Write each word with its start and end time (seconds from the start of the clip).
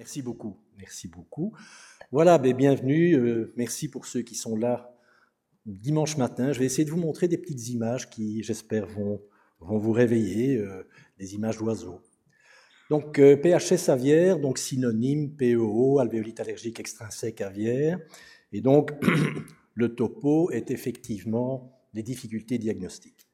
Merci 0.00 0.22
beaucoup, 0.22 0.56
merci 0.78 1.08
beaucoup. 1.08 1.52
Voilà, 2.10 2.38
ben, 2.38 2.56
bienvenue, 2.56 3.12
euh, 3.16 3.52
merci 3.56 3.86
pour 3.86 4.06
ceux 4.06 4.22
qui 4.22 4.34
sont 4.34 4.56
là 4.56 4.96
dimanche 5.66 6.16
matin. 6.16 6.54
Je 6.54 6.58
vais 6.58 6.64
essayer 6.64 6.86
de 6.86 6.90
vous 6.90 6.96
montrer 6.96 7.28
des 7.28 7.36
petites 7.36 7.68
images 7.68 8.08
qui, 8.08 8.42
j'espère, 8.42 8.86
vont, 8.86 9.20
vous 9.60 9.92
réveiller, 9.92 10.56
euh, 10.56 10.88
des 11.18 11.34
images 11.34 11.58
d'oiseaux. 11.58 12.00
Donc 12.88 13.18
euh, 13.18 13.36
PHS 13.36 13.90
aviaire, 13.90 14.38
donc 14.38 14.56
synonyme 14.56 15.36
PEO, 15.36 15.98
alvéolite 15.98 16.40
allergique 16.40 16.80
extrinsèque 16.80 17.42
aviaire. 17.42 18.00
Et 18.54 18.62
donc 18.62 18.92
le 19.74 19.94
topo 19.94 20.50
est 20.50 20.70
effectivement 20.70 21.78
des 21.92 22.02
difficultés 22.02 22.56
diagnostiques. 22.56 23.28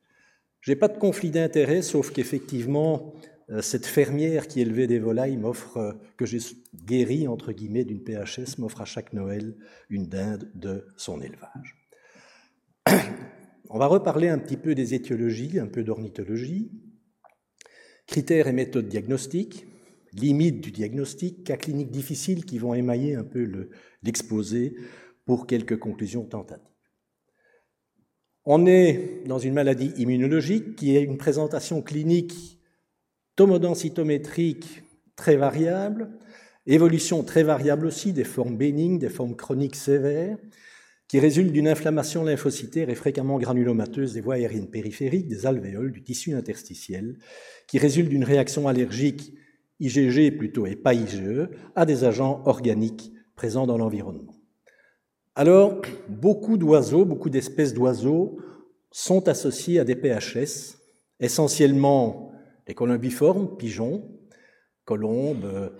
Je 0.63 0.73
n'ai 0.73 0.77
pas 0.77 0.89
de 0.89 0.99
conflit 0.99 1.31
d'intérêt, 1.31 1.81
sauf 1.81 2.11
qu'effectivement, 2.11 3.15
cette 3.61 3.87
fermière 3.87 4.49
qui 4.49 4.61
élevait 4.61 4.89
des 4.89 4.99
volailles 4.99 5.37
m'offre, 5.37 5.77
euh, 5.77 5.93
que 6.17 6.27
j'ai 6.27 6.39
guéri 6.75 7.29
entre 7.29 7.53
guillemets 7.53 7.85
d'une 7.85 8.03
PHS, 8.03 8.59
m'offre 8.59 8.81
à 8.81 8.85
chaque 8.85 9.13
Noël 9.13 9.57
une 9.89 10.09
dinde 10.09 10.51
de 10.55 10.87
son 10.97 11.21
élevage. 11.21 11.77
On 13.71 13.79
va 13.79 13.87
reparler 13.87 14.29
un 14.29 14.39
petit 14.39 14.57
peu 14.57 14.75
des 14.75 14.95
étiologies, 14.95 15.59
un 15.59 15.67
peu 15.67 15.85
d'ornithologie, 15.85 16.73
critères 18.07 18.49
et 18.49 18.53
méthodes 18.53 18.89
diagnostiques, 18.89 19.67
limites 20.13 20.61
du 20.61 20.71
diagnostic, 20.73 21.45
cas 21.45 21.57
cliniques 21.57 21.91
difficiles 21.91 22.45
qui 22.45 22.59
vont 22.59 22.75
émailler 22.75 23.15
un 23.15 23.25
peu 23.25 23.69
l'exposé 24.03 24.77
pour 25.25 25.47
quelques 25.47 25.79
conclusions 25.79 26.25
tentatives. 26.25 26.67
On 28.45 28.65
est 28.67 29.25
dans 29.27 29.41
une 29.41 29.55
maladie 29.55 29.93
immunologique 29.97 30.77
qui 30.77 30.97
a 30.97 31.01
une 31.01 31.19
présentation 31.19 31.83
clinique 31.83 32.56
tomodensitométrique 33.37 34.83
très 35.15 35.37
variable, 35.37 36.11
évolution 36.67 37.23
très 37.23 37.43
variable 37.43 37.87
aussi 37.87 38.13
des 38.13 38.25
formes 38.25 38.57
bénignes, 38.57 38.99
des 38.99 39.09
formes 39.09 39.37
chroniques 39.37 39.77
sévères, 39.77 40.39
qui 41.09 41.21
résultent 41.21 41.53
d'une 41.53 41.69
inflammation 41.69 42.25
lymphocytaire 42.25 42.91
et 42.91 42.97
fréquemment 42.97 43.39
granulomateuse 43.39 44.15
des 44.15 44.21
voies 44.21 44.35
aériennes 44.35 44.71
périphériques, 44.71 45.29
des 45.29 45.47
alvéoles, 45.47 45.93
du 45.93 46.03
tissu 46.03 46.35
interstitiel, 46.35 47.19
qui 47.69 47.79
résulte 47.79 48.09
d'une 48.09 48.25
réaction 48.25 48.67
allergique 48.67 49.33
IgG 49.79 50.37
plutôt 50.37 50.67
et 50.67 50.75
pas 50.75 50.95
IgE 50.95 51.49
à 51.77 51.87
des 51.87 52.05
agents 52.05 52.43
organiques 52.47 53.13
présents 53.37 53.67
dans 53.67 53.79
l'environnement. 53.79 54.35
Alors, 55.37 55.83
beaucoup 56.09 56.57
d'oiseaux, 56.57 57.05
beaucoup 57.05 57.31
d'espèces 57.31 57.75
d'oiseaux 57.75 58.39
sont 58.91 59.29
associés 59.29 59.79
à 59.79 59.85
des 59.85 59.95
PHS, 59.95 60.79
essentiellement 61.21 62.26
les 62.67 62.75
colombiformes, 62.75 63.57
pigeons, 63.57 64.09
colombes, 64.85 65.73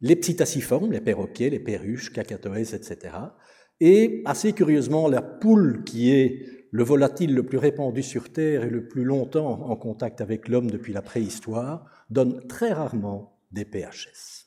les 0.00 0.16
psittaciformes, 0.16 0.92
les 0.92 1.00
perroquets, 1.00 1.50
les 1.50 1.58
perruches, 1.58 2.12
cacatoès, 2.12 2.74
etc. 2.74 3.14
Et 3.80 4.22
assez 4.24 4.52
curieusement, 4.52 5.08
la 5.08 5.22
poule, 5.22 5.84
qui 5.84 6.12
est 6.12 6.42
le 6.70 6.84
volatile 6.84 7.34
le 7.34 7.44
plus 7.44 7.58
répandu 7.58 8.02
sur 8.02 8.32
Terre 8.32 8.64
et 8.64 8.70
le 8.70 8.86
plus 8.86 9.04
longtemps 9.04 9.62
en 9.70 9.76
contact 9.76 10.20
avec 10.20 10.48
l'homme 10.48 10.70
depuis 10.70 10.92
la 10.92 11.02
préhistoire, 11.02 11.86
donne 12.10 12.46
très 12.46 12.72
rarement 12.72 13.38
des 13.52 13.64
PHS. 13.64 14.46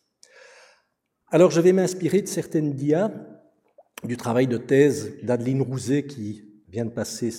Alors 1.32 1.52
je 1.52 1.62
vais 1.62 1.74
m'inspirer 1.74 2.22
de 2.22 2.28
certaines 2.28 2.74
dias 2.74 3.12
du 4.04 4.18
travail 4.18 4.48
de 4.48 4.58
thèse 4.58 5.18
d'Adeline 5.24 5.62
Rouzet 5.62 6.06
qui 6.06 6.44
vient 6.68 6.86
de 6.86 6.92
passer 6.92 7.32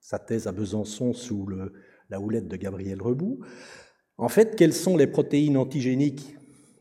sa 0.00 0.18
thèse 0.18 0.46
à 0.46 0.52
Besançon 0.52 1.12
sous 1.12 1.46
le, 1.46 1.72
la 2.10 2.20
houlette 2.20 2.48
de 2.48 2.56
Gabriel 2.56 3.00
Rebout. 3.02 3.40
En 4.18 4.28
fait, 4.28 4.56
quelles 4.56 4.74
sont 4.74 4.96
les 4.96 5.06
protéines 5.06 5.56
antigéniques 5.56 6.36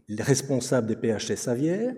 responsables 0.09 0.87
des 0.87 0.95
PHS 0.95 1.47
aviaires? 1.47 1.93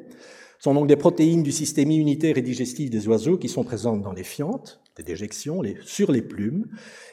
Ce 0.57 0.63
sont 0.63 0.73
donc 0.73 0.87
des 0.87 0.95
protéines 0.95 1.43
du 1.43 1.51
système 1.51 1.91
immunitaire 1.91 2.37
et 2.37 2.41
digestif 2.41 2.89
des 2.89 3.07
oiseaux 3.07 3.37
qui 3.37 3.49
sont 3.49 3.63
présentes 3.63 4.01
dans 4.01 4.13
les 4.13 4.23
fientes, 4.23 4.81
des 4.95 5.03
déjections, 5.03 5.61
sur 5.81 6.11
les 6.11 6.21
plumes, 6.21 6.67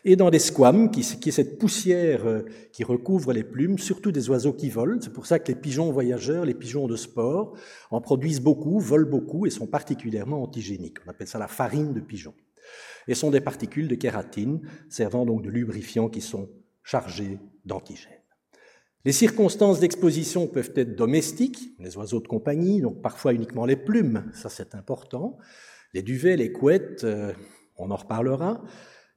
et 0.05 0.15
dans 0.15 0.31
les 0.31 0.39
squames, 0.39 0.91
qui, 0.93 1.03
qui 1.03 1.31
est 1.31 1.33
cette 1.33 1.59
poussière 1.59 2.25
euh, 2.25 2.43
qui 2.73 2.85
recouvre 2.85 3.33
les 3.33 3.43
plumes, 3.43 3.79
surtout 3.79 4.13
des 4.13 4.31
oiseaux 4.31 4.53
qui 4.53 4.71
volent. 4.71 5.01
C'est 5.01 5.13
pour 5.13 5.27
ça 5.27 5.41
que 5.41 5.49
les 5.49 5.59
pigeons 5.59 5.91
voyageurs, 5.91 6.45
les 6.45 6.55
pigeons 6.55 6.87
de 6.87 6.95
sport, 6.95 7.55
en 7.91 8.01
produisent 8.01 8.41
beaucoup, 8.41 8.79
volent 8.79 9.11
beaucoup 9.11 9.45
et 9.45 9.51
sont 9.51 9.67
particulièrement 9.67 10.43
antigéniques. 10.43 10.99
On 11.05 11.11
appelle 11.11 11.27
ça 11.27 11.41
la 11.41 11.49
farine 11.49 11.93
de 11.93 12.01
pigeon 12.01 12.35
et 13.09 13.15
sont 13.15 13.31
des 13.31 13.41
particules 13.41 13.89
de 13.89 13.95
kératine 13.95 14.61
servant 14.89 15.27
donc 15.27 15.43
de 15.43 15.51
lubrifiants 15.51 16.09
qui 16.09 16.21
sont 16.21 16.49
chargés 16.83 17.39
d'antigènes. 17.65 18.13
Les 19.05 19.13
circonstances 19.13 19.81
d'exposition 19.81 20.47
peuvent 20.47 20.73
être 20.77 20.95
domestiques, 20.95 21.75
les 21.81 21.97
oiseaux 21.97 22.21
de 22.21 22.29
compagnie, 22.29 22.81
donc 22.81 23.03
parfois 23.03 23.33
uniquement 23.33 23.67
les 23.67 23.77
plumes, 23.77 24.31
ça 24.33 24.49
c'est 24.49 24.77
important, 24.77 25.39
les 25.93 26.03
duvets, 26.03 26.37
les 26.37 26.53
couettes, 26.53 27.03
euh, 27.03 27.33
on 27.77 27.91
en 27.91 27.97
reparlera, 27.97 28.63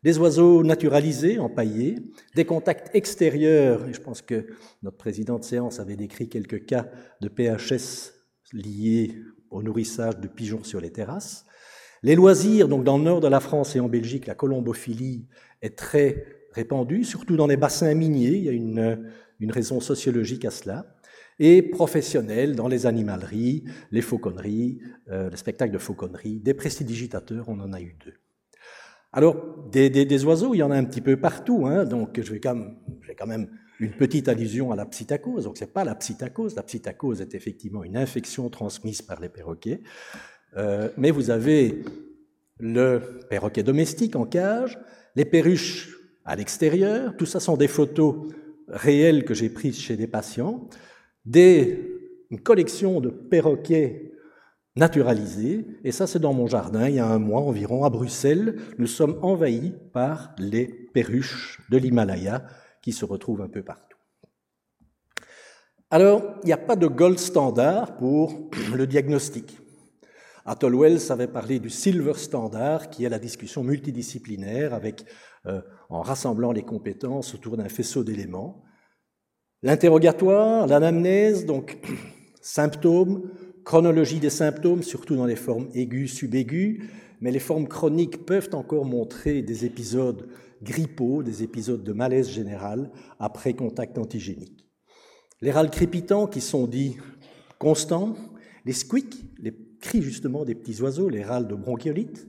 des 0.02 0.18
oiseaux 0.18 0.64
naturalisés, 0.64 1.40
empaillés, 1.40 1.98
des 2.36 2.46
contacts 2.46 2.94
extérieurs, 2.96 3.88
et 3.88 3.94
je 3.94 4.02
pense 4.02 4.22
que 4.22 4.48
notre 4.82 4.98
président 4.98 5.40
de 5.40 5.44
séance 5.44 5.80
avait 5.80 5.96
décrit 5.96 6.30
quelques 6.30 6.66
cas 6.66 6.90
de 7.22 7.30
PHS 7.30 8.14
liés 8.54 9.16
au 9.50 9.64
nourrissage 9.64 10.20
de 10.20 10.28
pigeons 10.28 10.64
sur 10.64 10.82
les 10.82 10.92
terrasses, 10.92 11.46
les 12.06 12.14
loisirs, 12.14 12.68
donc 12.68 12.84
dans 12.84 13.00
le 13.00 13.04
nord 13.04 13.20
de 13.20 13.28
la 13.28 13.40
France 13.40 13.76
et 13.76 13.80
en 13.80 13.90
Belgique, 13.90 14.28
la 14.28 14.36
colombophilie 14.36 15.26
est 15.64 15.76
très 15.76 16.24
répandue, 16.52 17.04
surtout 17.04 17.36
dans 17.36 17.48
les 17.48 17.58
bassins 17.58 17.92
miniers, 17.96 18.36
il 18.36 18.44
y 18.44 18.50
a 18.50 18.52
une, 18.52 19.52
raison 19.52 19.80
sociologique 19.80 20.46
à 20.46 20.52
cela, 20.52 20.86
et 21.40 21.64
professionnels 21.64 22.56
dans 22.56 22.68
les 22.68 22.86
animaleries, 22.86 23.64
les 23.90 24.04
fauconneries, 24.04 24.82
euh, 25.10 25.32
les 25.32 25.38
spectacles 25.38 25.74
de 25.74 25.80
fauconnerie, 25.80 26.40
des 26.42 26.54
prestidigitateurs, 26.54 27.50
on 27.50 27.60
en 27.60 27.74
a 27.74 27.82
eu 27.82 27.98
deux. 28.06 28.14
Alors, 29.12 29.68
des, 29.72 30.26
oiseaux, 30.26 30.54
il 30.54 30.60
y 30.60 30.64
en 30.64 30.70
a 30.70 30.78
un 30.78 30.84
petit 30.84 31.02
peu 31.02 31.18
partout, 31.18 31.66
hein, 31.66 31.86
donc 31.86 32.22
je 32.22 32.32
vais 32.34 32.40
quand 32.40 32.54
même, 32.54 32.76
quand 33.18 33.26
même 33.26 33.50
une 33.80 33.94
petite 33.94 34.28
allusion 34.28 34.72
à 34.72 34.76
la 34.76 34.86
psittacose. 34.86 35.46
Donc, 35.46 35.58
ce 35.58 35.64
n'est 35.64 35.72
pas 35.72 35.84
la 35.84 35.96
psittacose. 35.96 36.56
La 36.56 36.64
psittacose 36.64 37.22
est 37.22 37.34
effectivement 37.34 37.84
une 37.84 37.98
infection 37.98 38.50
transmise 38.50 39.02
par 39.02 39.20
les 39.20 39.30
perroquets. 39.30 39.82
Euh, 40.58 40.90
mais 40.98 41.12
vous 41.12 41.30
avez 41.30 41.84
le 42.60 43.02
perroquet 43.30 43.64
domestique 43.64 44.16
en 44.16 44.26
cage, 44.26 44.80
les 45.16 45.26
perruches 45.26 45.98
à 46.24 46.36
l'extérieur, 46.36 47.16
tout 47.18 47.26
ça 47.26 47.40
sont 47.40 47.58
des 47.58 47.68
photos 47.68 48.28
réelles 48.68 49.26
que 49.26 49.34
j'ai 49.34 49.50
prises 49.50 49.80
chez 49.80 49.96
des 49.96 50.08
patients, 50.08 50.68
des, 51.26 51.92
une 52.32 52.40
collection 52.40 53.02
de 53.02 53.10
perroquets 53.10 54.14
naturalisés, 54.76 55.66
et 55.84 55.92
ça 55.92 56.08
c'est 56.08 56.20
dans 56.20 56.34
mon 56.34 56.48
jardin, 56.48 56.90
il 56.90 56.96
y 56.96 57.00
a 57.00 57.08
un 57.08 57.20
mois 57.20 57.42
environ, 57.42 57.84
à 57.84 57.90
Bruxelles, 57.90 58.60
nous 58.78 58.88
sommes 58.88 59.20
envahis 59.22 59.74
par 59.94 60.36
les 60.38 60.66
perruches 60.66 61.62
de 61.70 61.78
l'Himalaya 61.78 62.46
qui 62.82 62.92
se 62.92 63.06
retrouvent 63.06 63.42
un 63.42 63.50
peu 63.50 63.64
partout. 63.64 63.98
Alors, 65.92 66.24
il 66.44 66.48
n'y 66.48 66.54
a 66.54 66.58
pas 66.58 66.76
de 66.76 66.88
gold 66.88 67.20
standard 67.20 67.96
pour 67.96 68.50
le 68.76 68.88
diagnostic. 68.88 69.58
Athol 70.48 70.76
Wells 70.76 71.12
avait 71.12 71.28
parlé 71.28 71.58
du 71.60 71.72
silver 71.72 72.14
standard, 72.16 72.92
qui 72.92 73.04
est 73.04 73.10
la 73.10 73.18
discussion 73.18 73.64
multidisciplinaire 73.64 74.76
avec, 74.76 75.04
euh, 75.48 75.62
en 75.90 76.04
rassemblant 76.04 76.52
les 76.52 76.62
compétences 76.62 77.34
autour 77.34 77.58
d'un 77.58 77.68
faisceau 77.68 78.04
d'éléments. 78.04 78.64
L'interrogatoire, 79.64 80.68
l'anamnèse, 80.68 81.48
donc 81.48 81.80
symptômes, 82.42 83.32
chronologie 83.64 84.20
des 84.20 84.30
symptômes, 84.30 84.84
surtout 84.84 85.16
dans 85.16 85.26
les 85.26 85.36
formes 85.36 85.68
aiguës, 85.74 86.14
subaiguës, 86.14 86.84
mais 87.22 87.32
les 87.32 87.40
formes 87.40 87.68
chroniques 87.68 88.28
peuvent 88.28 88.52
encore 88.54 88.86
montrer 88.86 89.42
des 89.42 89.66
épisodes 89.66 90.30
grippaux, 90.62 91.24
des 91.24 91.42
épisodes 91.42 91.84
de 91.84 91.94
malaise 91.94 92.30
général 92.30 92.92
après 93.18 93.54
contact 93.56 93.98
antigénique. 93.98 94.70
Les 95.42 95.52
râles 95.52 95.72
crépitants 95.72 96.28
qui 96.28 96.42
sont 96.42 96.68
dits 96.68 96.98
constants, 97.58 98.16
les 98.66 98.74
squeaks, 98.74 99.16
les 99.40 99.52
cris 99.82 100.02
justement 100.02 100.46
des 100.46 100.56
petits 100.56 100.82
oiseaux, 100.82 101.10
les 101.10 101.24
râles 101.24 101.48
de 101.48 101.56
bronchiolite. 101.56 102.28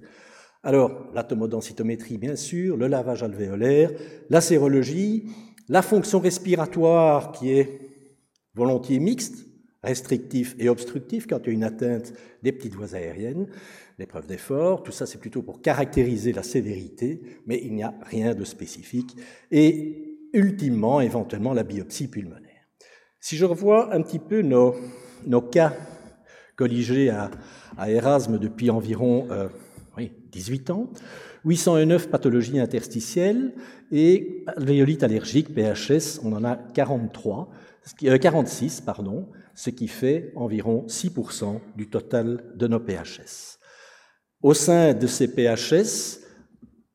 Alors, 0.62 1.10
la 1.14 1.22
tomodensitométrie, 1.22 2.19
bien 2.19 2.37
sûr, 2.37 2.76
le 2.76 2.88
lavage 2.88 3.22
alvéolaire, 3.22 3.93
la 4.31 4.40
sérologie, 4.40 5.28
la 5.69 5.82
fonction 5.82 6.19
respiratoire 6.19 7.32
qui 7.32 7.50
est 7.50 7.81
volontiers 8.54 8.98
mixte, 8.98 9.46
restrictif 9.82 10.56
et 10.58 10.69
obstructif 10.69 11.26
quand 11.26 11.38
il 11.44 11.46
y 11.46 11.50
a 11.50 11.52
une 11.52 11.64
atteinte 11.64 12.12
des 12.43 12.52
petites 12.52 12.75
voies 12.75 12.94
aériennes, 12.94 13.46
l'épreuve 13.99 14.26
d'effort, 14.26 14.82
tout 14.82 14.92
ça 14.92 15.06
c'est 15.06 15.19
plutôt 15.19 15.42
pour 15.42 15.62
caractériser 15.62 16.32
la 16.32 16.42
sévérité, 16.42 17.20
mais 17.46 17.60
il 17.62 17.75
n'y 17.75 17.82
a 17.82 17.94
rien 18.02 18.34
de 18.34 18.44
spécifique. 18.44 19.16
Et 19.50 20.19
ultimement, 20.32 21.00
éventuellement, 21.00 21.54
la 21.54 21.62
biopsie 21.62 22.08
pulmonaire. 22.08 22.42
Si 23.20 23.37
je 23.37 23.44
revois 23.44 23.94
un 23.94 24.02
petit 24.02 24.19
peu 24.19 24.42
nos, 24.42 24.75
nos 25.26 25.42
cas 25.42 25.72
colligé 26.56 27.10
à, 27.10 27.30
Erasme 27.86 28.38
depuis 28.38 28.70
environ 28.70 29.28
18 30.32 30.70
euh, 30.70 30.72
ans, 30.72 30.90
809 31.44 32.08
pathologies 32.10 32.58
interstitielles 32.58 33.52
et 33.92 34.44
alvéolite 34.46 35.02
allergique, 35.02 35.54
PHS, 35.54 36.20
on 36.24 36.32
en 36.32 36.44
a 36.44 36.56
43, 36.56 37.50
46, 38.20 38.80
euh, 38.80 38.84
pardon, 38.84 39.28
ce 39.54 39.70
qui 39.70 39.88
fait 39.88 40.32
environ 40.34 40.86
6% 40.88 41.60
du 41.76 41.88
total 41.88 42.42
de 42.56 42.66
nos 42.66 42.80
PHS. 42.80 43.58
Au 44.42 44.54
sein 44.54 44.94
de 44.94 45.06
ces 45.06 45.28
PHS, 45.28 46.20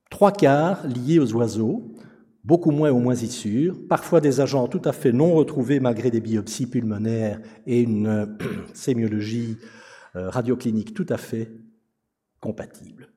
trois 0.10 0.32
quarts 0.32 0.86
liés 0.88 1.20
aux 1.20 1.34
oiseaux, 1.34 1.94
beaucoup 2.44 2.72
moins 2.72 2.92
aux 2.92 3.00
moisissures, 3.00 3.78
parfois 3.88 4.22
des 4.22 4.42
agents 4.42 4.68
tout 4.68 4.82
à 4.86 4.94
fait 4.94 5.12
non 5.12 5.34
retrouvés 5.34 5.80
malgré 5.80 6.12
des 6.12 6.22
biopsies 6.22 6.68
pulmonaires 6.68 7.40
et 7.68 7.82
une 7.82 8.38
sémiologie 8.74 9.58
euh, 10.16 10.30
radioclinique 10.30 10.94
tout 10.94 11.06
à 11.10 11.18
fait 11.18 11.52
compatible. 12.40 13.10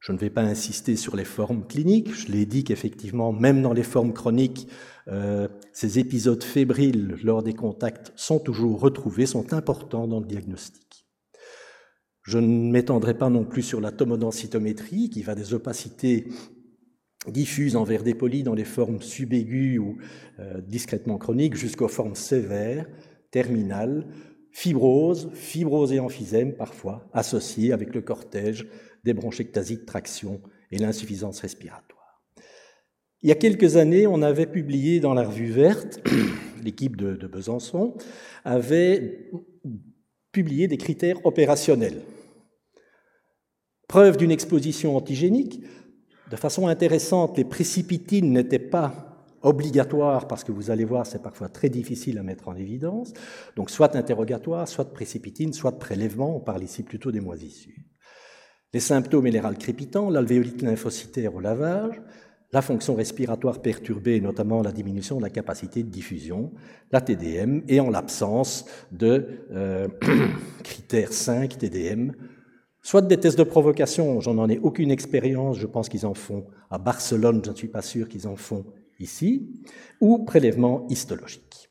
Je 0.00 0.12
ne 0.12 0.18
vais 0.18 0.30
pas 0.30 0.42
insister 0.42 0.96
sur 0.96 1.16
les 1.16 1.24
formes 1.24 1.66
cliniques. 1.66 2.14
Je 2.14 2.30
l'ai 2.30 2.44
dit 2.44 2.62
qu'effectivement, 2.62 3.32
même 3.32 3.62
dans 3.62 3.72
les 3.72 3.82
formes 3.82 4.12
chroniques, 4.12 4.68
euh, 5.08 5.48
ces 5.72 5.98
épisodes 5.98 6.42
fébriles 6.42 7.16
lors 7.22 7.42
des 7.42 7.54
contacts 7.54 8.12
sont 8.14 8.38
toujours 8.38 8.80
retrouvés, 8.80 9.24
sont 9.24 9.54
importants 9.54 10.06
dans 10.06 10.20
le 10.20 10.26
diagnostic. 10.26 11.06
Je 12.22 12.38
ne 12.38 12.70
m'étendrai 12.70 13.16
pas 13.16 13.30
non 13.30 13.44
plus 13.44 13.62
sur 13.62 13.80
la 13.80 13.92
tomodensitométrie, 13.92 15.08
qui 15.08 15.22
va 15.22 15.34
des 15.34 15.54
opacités 15.54 16.28
diffuses 17.30 17.76
envers 17.76 18.02
des 18.02 18.14
polis 18.14 18.42
dans 18.42 18.54
les 18.54 18.64
formes 18.64 19.00
subaiguës 19.00 19.78
ou 19.78 19.96
euh, 20.38 20.60
discrètement 20.60 21.18
chroniques 21.18 21.56
jusqu'aux 21.56 21.88
formes 21.88 22.14
sévères, 22.14 22.86
terminales, 23.30 24.06
fibrose, 24.50 25.30
fibrose 25.32 25.92
et 25.92 26.00
emphysème 26.00 26.54
parfois, 26.54 27.08
associés 27.12 27.72
avec 27.72 27.94
le 27.94 28.02
cortège 28.02 28.66
des 29.04 29.14
bronchectasies 29.14 29.78
de 29.78 29.84
traction 29.84 30.40
et 30.70 30.78
l'insuffisance 30.78 31.40
respiratoire. 31.40 32.22
Il 33.22 33.28
y 33.28 33.32
a 33.32 33.36
quelques 33.36 33.76
années, 33.76 34.06
on 34.06 34.22
avait 34.22 34.46
publié 34.46 35.00
dans 35.00 35.14
la 35.14 35.24
revue 35.24 35.50
verte, 35.50 36.00
l'équipe 36.62 36.96
de 36.96 37.26
Besançon 37.26 37.94
avait 38.44 39.30
publié 40.30 40.68
des 40.68 40.76
critères 40.76 41.24
opérationnels. 41.24 42.02
Preuve 43.88 44.16
d'une 44.16 44.30
exposition 44.30 44.96
antigénique, 44.96 45.62
de 46.34 46.40
façon 46.40 46.66
intéressante, 46.66 47.38
les 47.38 47.44
précipitines 47.44 48.32
n'étaient 48.32 48.58
pas 48.58 49.28
obligatoire, 49.42 50.26
parce 50.26 50.42
que 50.42 50.50
vous 50.50 50.72
allez 50.72 50.84
voir, 50.84 51.06
c'est 51.06 51.22
parfois 51.22 51.48
très 51.48 51.68
difficile 51.68 52.18
à 52.18 52.24
mettre 52.24 52.48
en 52.48 52.56
évidence. 52.56 53.12
Donc, 53.54 53.70
soit 53.70 53.94
interrogatoire, 53.94 54.66
soit 54.66 54.92
précipitine, 54.92 55.52
soit 55.52 55.78
prélèvement. 55.78 56.36
On 56.36 56.40
parle 56.40 56.64
ici 56.64 56.82
plutôt 56.82 57.12
des 57.12 57.20
moisissures. 57.20 57.72
Les 58.72 58.80
symptômes 58.80 59.26
généraux 59.26 59.54
crépitants, 59.54 60.10
l'alvéolite 60.10 60.62
lymphocytaire 60.62 61.36
au 61.36 61.40
lavage, 61.40 62.02
la 62.52 62.62
fonction 62.62 62.96
respiratoire 62.96 63.62
perturbée, 63.62 64.20
notamment 64.20 64.60
la 64.60 64.72
diminution 64.72 65.18
de 65.18 65.22
la 65.22 65.30
capacité 65.30 65.84
de 65.84 65.88
diffusion, 65.88 66.50
la 66.90 67.00
TDM, 67.00 67.62
et 67.68 67.78
en 67.78 67.90
l'absence 67.90 68.64
de 68.90 69.46
euh, 69.52 69.86
critères 70.64 71.12
5 71.12 71.58
TDM, 71.58 72.12
soit 72.84 73.00
des 73.00 73.16
tests 73.16 73.38
de 73.38 73.44
provocation, 73.44 74.20
j'en 74.20 74.36
en 74.38 74.48
ai 74.48 74.58
aucune 74.58 74.90
expérience, 74.90 75.58
je 75.58 75.66
pense 75.66 75.88
qu'ils 75.88 76.06
en 76.06 76.14
font 76.14 76.44
à 76.70 76.78
Barcelone, 76.78 77.40
je 77.44 77.50
ne 77.50 77.56
suis 77.56 77.68
pas 77.68 77.82
sûr 77.82 78.08
qu'ils 78.08 78.28
en 78.28 78.36
font 78.36 78.66
ici, 79.00 79.64
ou 80.00 80.24
prélèvement 80.24 80.86
histologique. 80.90 81.70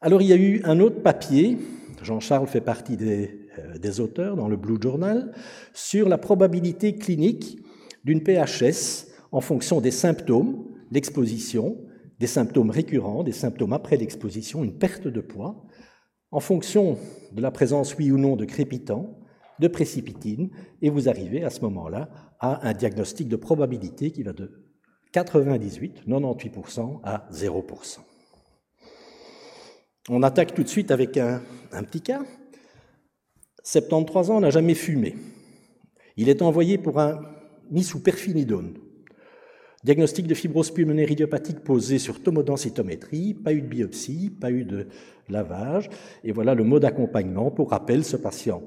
Alors 0.00 0.22
il 0.22 0.28
y 0.28 0.32
a 0.32 0.36
eu 0.36 0.62
un 0.64 0.78
autre 0.78 1.02
papier, 1.02 1.58
Jean-Charles 2.00 2.46
fait 2.46 2.60
partie 2.60 2.96
des, 2.96 3.48
euh, 3.58 3.76
des, 3.78 3.98
auteurs 3.98 4.36
dans 4.36 4.48
le 4.48 4.56
Blue 4.56 4.80
Journal, 4.80 5.32
sur 5.72 6.08
la 6.08 6.16
probabilité 6.16 6.94
clinique 6.94 7.58
d'une 8.04 8.20
PHS 8.20 9.08
en 9.32 9.40
fonction 9.40 9.80
des 9.80 9.90
symptômes, 9.90 10.64
l'exposition, 10.92 11.76
des 12.20 12.28
symptômes 12.28 12.70
récurrents, 12.70 13.24
des 13.24 13.32
symptômes 13.32 13.72
après 13.72 13.96
l'exposition, 13.96 14.62
une 14.62 14.78
perte 14.78 15.08
de 15.08 15.20
poids, 15.20 15.64
en 16.30 16.40
fonction 16.40 16.98
de 17.32 17.42
la 17.42 17.50
présence, 17.50 17.96
oui 17.98 18.12
ou 18.12 18.18
non, 18.18 18.36
de 18.36 18.44
crépitants, 18.44 19.18
de 19.58 19.68
précipitine, 19.68 20.50
et 20.82 20.90
vous 20.90 21.08
arrivez 21.08 21.44
à 21.44 21.50
ce 21.50 21.60
moment-là 21.60 22.08
à 22.40 22.68
un 22.68 22.72
diagnostic 22.72 23.28
de 23.28 23.36
probabilité 23.36 24.10
qui 24.10 24.22
va 24.22 24.32
de 24.32 24.64
98, 25.12 26.02
98% 26.08 27.00
à 27.04 27.28
0%. 27.32 27.98
On 30.10 30.22
attaque 30.22 30.54
tout 30.54 30.62
de 30.62 30.68
suite 30.68 30.90
avec 30.90 31.16
un, 31.16 31.40
petit 31.84 32.00
cas. 32.00 32.22
73 33.62 34.30
ans, 34.30 34.40
n'a 34.40 34.50
jamais 34.50 34.74
fumé. 34.74 35.16
Il 36.16 36.28
est 36.28 36.42
envoyé 36.42 36.78
pour 36.78 37.00
un 37.00 37.22
mis 37.70 37.84
sous 37.84 38.02
perfinidone. 38.02 38.74
Diagnostic 39.84 40.26
de 40.26 40.34
fibrose 40.34 40.72
pulmonaire 40.72 41.10
idiopathique 41.10 41.60
posé 41.60 41.98
sur 41.98 42.22
tomodensitométrie, 42.22 43.34
pas 43.34 43.52
eu 43.52 43.62
de 43.62 43.66
biopsie, 43.66 44.30
pas 44.30 44.50
eu 44.50 44.64
de 44.64 44.88
lavage. 45.28 45.90
Et 46.24 46.32
voilà 46.32 46.54
le 46.54 46.64
mode 46.64 46.82
d'accompagnement. 46.82 47.50
Pour 47.50 47.70
rappel, 47.70 48.04
ce 48.04 48.16
patient 48.16 48.62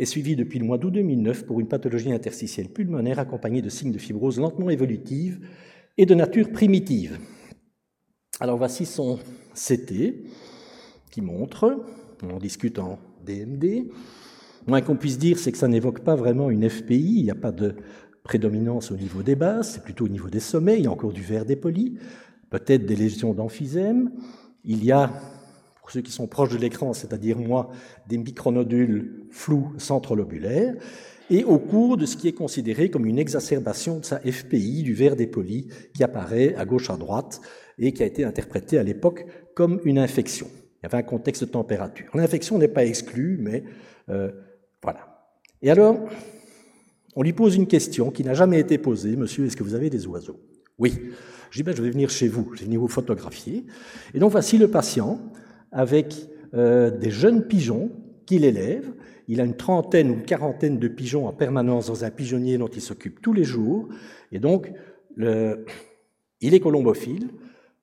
est 0.00 0.06
suivi 0.06 0.34
depuis 0.34 0.58
le 0.58 0.64
mois 0.64 0.78
d'août 0.78 0.92
2009 0.92 1.44
pour 1.44 1.60
une 1.60 1.68
pathologie 1.68 2.10
interstitielle 2.10 2.70
pulmonaire 2.70 3.18
accompagnée 3.18 3.60
de 3.60 3.68
signes 3.68 3.92
de 3.92 3.98
fibrose 3.98 4.40
lentement 4.40 4.70
évolutive 4.70 5.46
et 5.98 6.06
de 6.06 6.14
nature 6.14 6.50
primitive. 6.50 7.18
Alors 8.40 8.56
voici 8.56 8.86
son 8.86 9.18
CT 9.54 10.24
qui 11.10 11.20
montre, 11.20 11.84
on 12.22 12.38
discute 12.38 12.78
en 12.78 12.98
DMD, 13.26 13.90
moins 14.66 14.80
qu'on 14.80 14.96
puisse 14.96 15.18
dire, 15.18 15.38
c'est 15.38 15.52
que 15.52 15.58
ça 15.58 15.68
n'évoque 15.68 16.00
pas 16.00 16.14
vraiment 16.14 16.48
une 16.48 16.68
FPI, 16.68 17.18
il 17.18 17.24
n'y 17.24 17.30
a 17.30 17.34
pas 17.34 17.52
de 17.52 17.74
prédominance 18.22 18.90
au 18.90 18.96
niveau 18.96 19.22
des 19.22 19.36
bases, 19.36 19.72
c'est 19.72 19.82
plutôt 19.82 20.06
au 20.06 20.08
niveau 20.08 20.30
des 20.30 20.40
sommets, 20.40 20.78
il 20.78 20.84
y 20.84 20.86
a 20.86 20.90
encore 20.90 21.12
du 21.12 21.22
verre 21.22 21.44
dépoli, 21.44 21.98
peut-être 22.48 22.86
des 22.86 22.96
lésions 22.96 23.34
d'emphysème, 23.34 24.12
il 24.64 24.82
y 24.82 24.92
a, 24.92 25.12
pour 25.90 25.94
ceux 25.94 26.02
qui 26.02 26.12
sont 26.12 26.28
proches 26.28 26.50
de 26.50 26.56
l'écran, 26.56 26.92
c'est-à-dire 26.92 27.36
moi, 27.36 27.68
des 28.06 28.16
micronodules 28.16 29.26
flous 29.32 29.72
centrolobulaires, 29.76 30.76
et 31.30 31.42
au 31.42 31.58
cours 31.58 31.96
de 31.96 32.06
ce 32.06 32.16
qui 32.16 32.28
est 32.28 32.32
considéré 32.32 32.90
comme 32.90 33.06
une 33.06 33.18
exacerbation 33.18 33.98
de 33.98 34.04
sa 34.04 34.20
FPI, 34.20 34.84
du 34.84 34.94
verre 34.94 35.16
dépoli, 35.16 35.66
qui 35.92 36.04
apparaît 36.04 36.54
à 36.54 36.64
gauche 36.64 36.90
à 36.90 36.96
droite 36.96 37.40
et 37.76 37.92
qui 37.92 38.04
a 38.04 38.06
été 38.06 38.22
interprété 38.22 38.78
à 38.78 38.84
l'époque 38.84 39.26
comme 39.56 39.80
une 39.84 39.98
infection. 39.98 40.46
Il 40.78 40.84
y 40.84 40.86
avait 40.86 40.98
un 40.98 41.02
contexte 41.02 41.42
de 41.42 41.48
température. 41.48 42.06
L'infection 42.14 42.56
n'est 42.56 42.68
pas 42.68 42.84
exclue, 42.84 43.38
mais 43.40 43.64
euh, 44.10 44.30
voilà. 44.84 45.32
Et 45.60 45.72
alors, 45.72 46.08
on 47.16 47.24
lui 47.24 47.32
pose 47.32 47.56
une 47.56 47.66
question 47.66 48.12
qui 48.12 48.22
n'a 48.22 48.34
jamais 48.34 48.60
été 48.60 48.78
posée. 48.78 49.16
Monsieur, 49.16 49.46
est-ce 49.46 49.56
que 49.56 49.64
vous 49.64 49.74
avez 49.74 49.90
des 49.90 50.06
oiseaux? 50.06 50.38
Oui. 50.78 50.92
Je 51.50 51.58
dis, 51.58 51.62
ben, 51.64 51.74
je 51.74 51.82
vais 51.82 51.90
venir 51.90 52.10
chez 52.10 52.28
vous, 52.28 52.48
je 52.54 52.60
vais 52.60 52.66
venir 52.66 52.78
vous 52.78 52.86
photographier. 52.86 53.66
Et 54.14 54.20
donc, 54.20 54.30
voici 54.30 54.56
le 54.56 54.68
patient 54.68 55.18
avec 55.72 56.14
euh, 56.54 56.90
des 56.90 57.10
jeunes 57.10 57.46
pigeons 57.46 57.90
qu'il 58.26 58.44
élève 58.44 58.92
il 59.30 59.40
a 59.40 59.44
une 59.44 59.54
trentaine 59.54 60.10
ou 60.10 60.14
une 60.14 60.24
quarantaine 60.24 60.80
de 60.80 60.88
pigeons 60.88 61.28
en 61.28 61.32
permanence 61.32 61.86
dans 61.86 62.04
un 62.04 62.10
pigeonnier 62.10 62.58
dont 62.58 62.66
il 62.66 62.80
s'occupe 62.80 63.22
tous 63.22 63.32
les 63.32 63.44
jours. 63.44 63.86
Et 64.32 64.40
donc, 64.40 64.72
il 65.16 66.52
est 66.52 66.58
colombophile. 66.58 67.30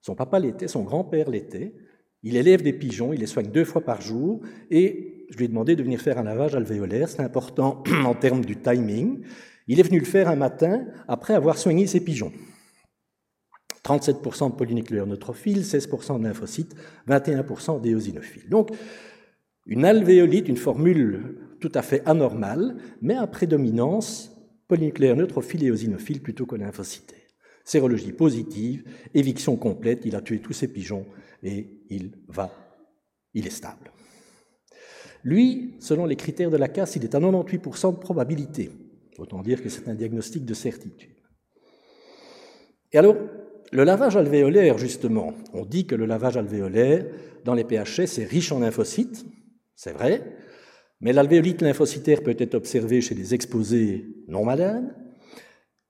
Son 0.02 0.14
papa 0.14 0.40
l'était, 0.40 0.68
son 0.68 0.84
grand-père 0.84 1.30
l'était. 1.30 1.74
Il 2.22 2.36
élève 2.36 2.64
des 2.64 2.74
pigeons, 2.74 3.14
il 3.14 3.22
les 3.22 3.28
soigne 3.28 3.48
deux 3.50 3.64
fois 3.64 3.80
par 3.80 4.02
jour. 4.02 4.42
Et 4.70 5.26
je 5.30 5.38
lui 5.38 5.46
ai 5.46 5.48
demandé 5.48 5.78
de 5.78 5.84
venir 5.84 6.02
faire 6.02 6.18
un 6.18 6.24
lavage 6.24 6.54
alvéolaire. 6.54 7.08
C'est 7.08 7.22
important 7.22 7.82
en 8.06 8.14
termes 8.14 8.44
du 8.44 8.58
timing. 8.58 9.22
Il 9.70 9.80
est 9.80 9.84
venu 9.84 10.00
le 10.00 10.06
faire 10.06 10.28
un 10.28 10.36
matin 10.36 10.86
après 11.08 11.34
avoir 11.34 11.58
soigné 11.58 11.88
ses 11.88 12.02
pigeons. 12.02 12.34
37% 13.88 14.52
de 14.52 14.56
polynucléaires 14.56 15.08
neutrophiles, 15.08 15.62
16% 15.62 16.20
de 16.20 16.24
lymphocytes, 16.24 16.76
21% 17.08 17.80
d'éosinophiles. 17.80 18.50
Donc, 18.50 18.72
une 19.66 19.86
alvéolite, 19.86 20.50
une 20.50 20.58
formule 20.58 21.38
tout 21.60 21.72
à 21.74 21.82
fait 21.82 22.02
anormale, 22.06 22.76
mais 23.02 23.16
à 23.16 23.28
prédominance 23.28 24.32
polynucléaire 24.68 25.16
neutrophile 25.16 25.64
et 25.64 25.68
eosinophile 25.68 26.22
plutôt 26.22 26.46
que 26.46 26.56
lymphocytaire. 26.56 27.18
Sérologie 27.64 28.12
positive, 28.12 28.84
éviction 29.14 29.56
complète, 29.56 30.02
il 30.06 30.16
a 30.16 30.22
tué 30.22 30.40
tous 30.40 30.54
ses 30.54 30.68
pigeons 30.68 31.06
et 31.44 31.82
il 31.90 32.12
va, 32.28 32.52
il 33.34 33.48
est 33.48 33.52
stable. 33.52 33.92
Lui, 35.24 35.76
selon 35.80 36.06
les 36.06 36.16
critères 36.16 36.52
de 36.52 36.58
la 36.58 36.68
casse, 36.68 36.96
il 36.96 37.04
est 37.04 37.16
à 37.16 37.20
98% 37.20 37.94
de 37.94 38.00
probabilité. 38.00 38.70
Autant 39.18 39.42
dire 39.42 39.62
que 39.62 39.70
c'est 39.70 39.88
un 39.88 39.96
diagnostic 39.96 40.46
de 40.46 40.54
certitude. 40.54 41.16
Et 42.94 42.98
alors, 42.98 43.18
le 43.72 43.84
lavage 43.84 44.16
alvéolaire, 44.18 44.78
justement, 44.78 45.34
on 45.54 45.66
dit 45.66 45.86
que 45.86 45.96
le 45.96 46.06
lavage 46.06 46.38
alvéolaire 46.38 47.06
dans 47.44 47.54
les 47.54 47.64
PHS 47.64 48.20
est 48.20 48.28
riche 48.30 48.52
en 48.52 48.60
lymphocytes, 48.60 49.26
c'est 49.76 49.92
vrai, 49.92 50.24
mais 51.02 51.14
l'alvéolite 51.14 51.62
lymphocytaire 51.62 52.24
peut 52.24 52.36
être 52.38 52.56
observée 52.56 53.02
chez 53.02 53.16
les 53.16 53.34
exposés 53.34 54.06
non 54.28 54.44
malades. 54.46 54.96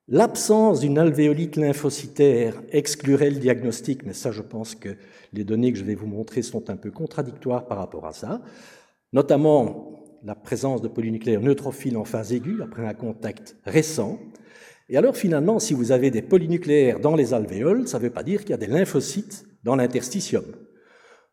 L'absence 0.09 0.79
d'une 0.79 0.97
alvéolite 0.97 1.57
lymphocytaire 1.57 2.61
exclurait 2.71 3.29
le 3.29 3.37
diagnostic, 3.37 4.05
mais 4.05 4.13
ça, 4.13 4.31
je 4.31 4.41
pense 4.41 4.75
que 4.75 4.95
les 5.33 5.43
données 5.43 5.73
que 5.73 5.79
je 5.79 5.83
vais 5.83 5.95
vous 5.95 6.07
montrer 6.07 6.41
sont 6.41 6.69
un 6.69 6.77
peu 6.77 6.91
contradictoires 6.91 7.67
par 7.67 7.77
rapport 7.77 8.05
à 8.05 8.13
ça, 8.13 8.41
notamment 9.11 9.97
la 10.23 10.35
présence 10.35 10.81
de 10.81 10.87
polynucléaires 10.87 11.41
neutrophiles 11.41 11.97
en 11.97 12.05
phase 12.05 12.33
aiguë 12.33 12.61
après 12.61 12.85
un 12.85 12.93
contact 12.93 13.57
récent. 13.65 14.19
Et 14.89 14.97
alors, 14.97 15.17
finalement, 15.17 15.59
si 15.59 15.73
vous 15.73 15.91
avez 15.91 16.11
des 16.11 16.21
polynucléaires 16.21 16.99
dans 16.99 17.15
les 17.15 17.33
alvéoles, 17.33 17.87
ça 17.87 17.97
ne 17.97 18.03
veut 18.03 18.09
pas 18.09 18.23
dire 18.23 18.41
qu'il 18.41 18.51
y 18.51 18.53
a 18.53 18.57
des 18.57 18.67
lymphocytes 18.67 19.45
dans 19.63 19.75
l'interstitium. 19.75 20.45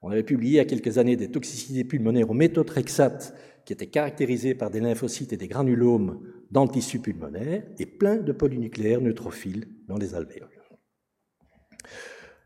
On 0.02 0.10
avait 0.10 0.24
publié 0.24 0.54
il 0.54 0.56
y 0.56 0.60
a 0.60 0.64
quelques 0.64 0.98
années 0.98 1.16
des 1.16 1.30
toxicités 1.30 1.84
pulmonaires 1.84 2.30
au 2.30 2.34
méthotrexate 2.34 3.34
qui 3.64 3.72
étaient 3.72 3.86
caractérisées 3.86 4.54
par 4.54 4.70
des 4.70 4.80
lymphocytes 4.80 5.32
et 5.32 5.36
des 5.36 5.48
granulomes 5.48 6.20
dans 6.50 6.64
le 6.64 6.70
tissu 6.70 6.98
pulmonaire 6.98 7.62
et 7.78 7.86
plein 7.86 8.16
de 8.16 8.32
polynucléaires 8.32 9.00
neutrophiles 9.00 9.66
dans 9.88 9.96
les 9.96 10.14
alvéoles. 10.14 10.48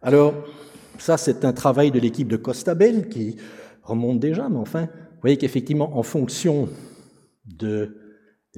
Alors, 0.03 0.35
ça, 0.99 1.17
c'est 1.17 1.45
un 1.45 1.53
travail 1.53 1.91
de 1.91 1.99
l'équipe 1.99 2.29
de 2.29 2.37
Costabel 2.37 3.09
qui 3.09 3.37
remonte 3.83 4.21
déjà, 4.21 4.49
mais 4.49 4.59
enfin, 4.59 4.83
vous 4.83 5.21
voyez 5.23 5.37
qu'effectivement, 5.37 5.99
en 5.99 6.03
fonction 6.03 6.69
de 7.45 8.08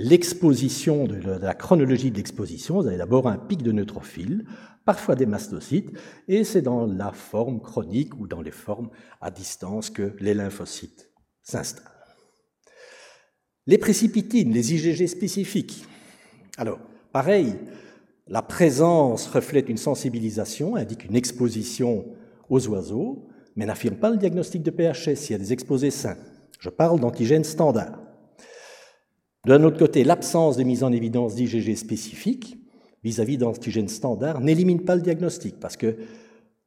l'exposition, 0.00 1.06
de 1.06 1.14
la 1.14 1.52
chronologie 1.52 2.10
de 2.10 2.16
l'exposition, 2.16 2.80
vous 2.80 2.86
avez 2.86 2.96
d'abord 2.96 3.28
un 3.28 3.36
pic 3.36 3.62
de 3.62 3.70
neutrophiles, 3.70 4.46
parfois 4.86 5.14
des 5.14 5.26
mastocytes, 5.26 5.90
et 6.26 6.42
c'est 6.42 6.62
dans 6.62 6.86
la 6.86 7.12
forme 7.12 7.60
chronique 7.60 8.18
ou 8.18 8.26
dans 8.26 8.40
les 8.40 8.50
formes 8.50 8.88
à 9.20 9.30
distance 9.30 9.90
que 9.90 10.14
les 10.20 10.32
lymphocytes 10.32 11.10
s'installent. 11.42 11.84
Les 13.66 13.76
précipitines, 13.76 14.52
les 14.52 14.72
IgG 14.72 15.06
spécifiques. 15.06 15.84
Alors, 16.56 16.80
pareil, 17.12 17.56
la 18.26 18.40
présence 18.40 19.26
reflète 19.26 19.68
une 19.68 19.76
sensibilisation, 19.76 20.76
indique 20.76 21.04
une 21.04 21.14
exposition 21.14 22.06
aux 22.48 22.66
oiseaux, 22.68 23.28
mais 23.54 23.66
n'affirme 23.66 23.96
pas 23.96 24.08
le 24.08 24.16
diagnostic 24.16 24.62
de 24.62 24.70
PHS 24.70 25.16
s'il 25.16 25.32
y 25.32 25.34
a 25.34 25.38
des 25.38 25.52
exposés 25.52 25.90
sains. 25.90 26.16
Je 26.58 26.70
parle 26.70 27.00
d'antigènes 27.00 27.44
standards. 27.44 28.09
D'un 29.46 29.64
autre 29.64 29.78
côté, 29.78 30.04
l'absence 30.04 30.56
de 30.56 30.62
mise 30.62 30.84
en 30.84 30.92
évidence 30.92 31.34
d'IgG 31.34 31.74
spécifiques 31.74 32.58
vis-à-vis 33.02 33.38
d'antigènes 33.38 33.88
standards 33.88 34.40
n'élimine 34.40 34.84
pas 34.84 34.96
le 34.96 35.02
diagnostic 35.02 35.58
parce 35.58 35.76
que 35.76 35.96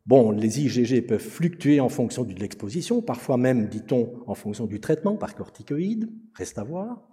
Bon, 0.05 0.31
les 0.31 0.59
IgG 0.59 1.07
peuvent 1.07 1.21
fluctuer 1.21 1.79
en 1.79 1.87
fonction 1.87 2.23
de 2.23 2.33
l'exposition, 2.33 3.01
parfois 3.01 3.37
même, 3.37 3.69
dit-on, 3.69 4.15
en 4.27 4.35
fonction 4.35 4.65
du 4.65 4.81
traitement 4.81 5.15
par 5.15 5.33
corticoïdes, 5.33 6.09
reste 6.35 6.57
à 6.57 6.63
voir. 6.63 7.07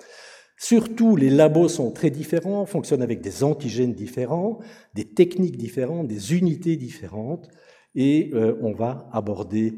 Surtout, 0.56 1.14
les 1.14 1.30
labos 1.30 1.68
sont 1.68 1.92
très 1.92 2.10
différents, 2.10 2.66
fonctionnent 2.66 3.02
avec 3.02 3.20
des 3.20 3.44
antigènes 3.44 3.94
différents, 3.94 4.58
des 4.94 5.04
techniques 5.04 5.56
différentes, 5.56 6.08
des 6.08 6.34
unités 6.34 6.76
différentes, 6.76 7.48
et 7.94 8.32
euh, 8.34 8.56
on 8.60 8.72
va 8.72 9.08
aborder 9.12 9.72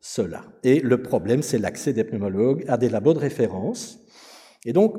cela. 0.00 0.44
Et 0.62 0.78
le 0.78 1.02
problème, 1.02 1.42
c'est 1.42 1.58
l'accès 1.58 1.92
des 1.92 2.04
pneumologues 2.04 2.64
à 2.68 2.76
des 2.76 2.88
labos 2.88 3.14
de 3.14 3.18
référence. 3.18 3.98
Et 4.64 4.72
donc, 4.72 4.94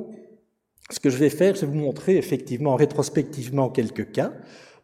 ce 0.89 0.99
que 0.99 1.09
je 1.09 1.17
vais 1.17 1.29
faire, 1.29 1.57
c'est 1.57 1.65
vous 1.65 1.73
montrer 1.73 2.17
effectivement 2.17 2.75
rétrospectivement 2.75 3.69
quelques 3.69 4.11
cas 4.11 4.33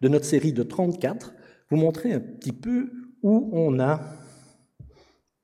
de 0.01 0.08
notre 0.08 0.25
série 0.25 0.53
de 0.53 0.63
34 0.63 1.34
vous 1.70 1.77
montrer 1.77 2.13
un 2.13 2.20
petit 2.20 2.51
peu 2.51 2.91
où 3.24 3.50
on 3.51 3.79
a 3.79 4.01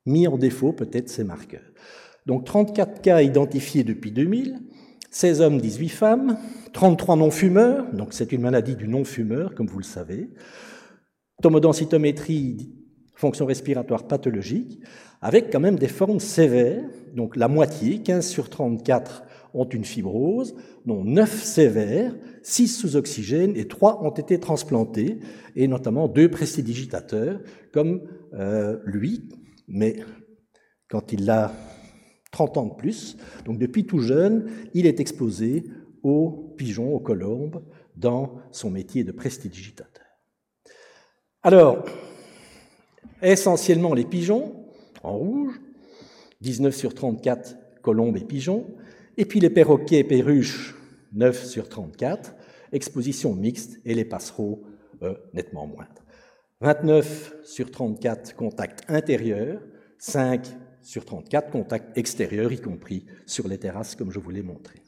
mis 0.06 0.26
en 0.26 0.38
défaut 0.38 0.72
peut-être 0.72 1.08
ces 1.08 1.24
marqueurs. 1.24 1.72
Donc 2.26 2.44
34 2.44 3.00
cas 3.02 3.22
identifiés 3.22 3.82
depuis 3.84 4.12
2000, 4.12 4.60
16 5.10 5.40
hommes, 5.40 5.60
18 5.60 5.88
femmes, 5.88 6.38
33 6.72 7.16
non-fumeurs, 7.16 7.92
donc 7.92 8.12
c'est 8.12 8.32
une 8.32 8.42
maladie 8.42 8.76
du 8.76 8.88
non-fumeur, 8.88 9.54
comme 9.54 9.66
vous 9.66 9.78
le 9.78 9.84
savez, 9.84 10.30
tomodensitométrie, 11.42 12.72
fonction 13.14 13.46
respiratoire 13.46 14.06
pathologique, 14.06 14.80
avec 15.20 15.50
quand 15.52 15.60
même 15.60 15.78
des 15.78 15.88
formes 15.88 16.20
sévères, 16.20 16.84
donc 17.14 17.36
la 17.36 17.48
moitié, 17.48 18.02
15 18.02 18.26
sur 18.26 18.50
34, 18.50 19.22
ont 19.54 19.68
une 19.68 19.84
fibrose, 19.84 20.54
dont 20.86 21.04
9 21.04 21.42
sévères, 21.42 22.14
6 22.42 22.68
sous 22.68 22.96
oxygène 22.96 23.56
et 23.56 23.68
3 23.68 24.02
ont 24.02 24.10
été 24.10 24.40
transplantés, 24.40 25.18
et 25.54 25.68
notamment 25.68 26.08
deux 26.08 26.30
prestidigitateurs, 26.30 27.40
comme 27.72 28.02
euh, 28.34 28.78
lui, 28.84 29.28
mais 29.68 29.96
quand 30.88 31.12
il 31.12 31.28
a 31.30 31.52
30 32.32 32.56
ans 32.56 32.66
de 32.66 32.74
plus, 32.74 33.16
donc 33.44 33.58
depuis 33.58 33.86
tout 33.86 34.00
jeune, 34.00 34.50
il 34.74 34.86
est 34.86 35.00
exposé 35.00 35.64
aux 36.02 36.54
pigeons, 36.56 36.94
aux 36.94 37.00
colombes, 37.00 37.62
dans 37.94 38.38
son 38.50 38.70
métier 38.70 39.04
de 39.04 39.12
prestidigitateur. 39.12 40.06
Alors, 41.42 41.84
essentiellement 43.22 43.94
les 43.94 44.04
pigeons, 44.04 44.54
en 45.02 45.16
rouge, 45.16 45.60
19 46.40 46.74
sur 46.74 46.94
34 46.94 47.56
colombes 47.82 48.16
et 48.16 48.24
pigeons, 48.24 48.66
et 49.16 49.24
puis 49.24 49.40
les 49.40 49.50
perroquets 49.50 49.98
et 49.98 50.04
perruches, 50.04 50.74
9 51.12 51.44
sur 51.44 51.68
34, 51.68 52.34
exposition 52.72 53.34
mixte, 53.34 53.80
et 53.84 53.94
les 53.94 54.04
passereaux, 54.04 54.62
euh, 55.02 55.14
nettement 55.34 55.66
moindres. 55.66 56.02
29 56.60 57.34
sur 57.44 57.70
34 57.70 58.34
contacts 58.36 58.84
intérieurs, 58.88 59.60
5 59.98 60.46
sur 60.80 61.04
34 61.04 61.50
contacts 61.50 61.96
extérieurs, 61.98 62.52
y 62.52 62.60
compris 62.60 63.06
sur 63.26 63.48
les 63.48 63.58
terrasses, 63.58 63.94
comme 63.94 64.10
je 64.10 64.18
vous 64.18 64.30
l'ai 64.30 64.42
montré. 64.42 64.80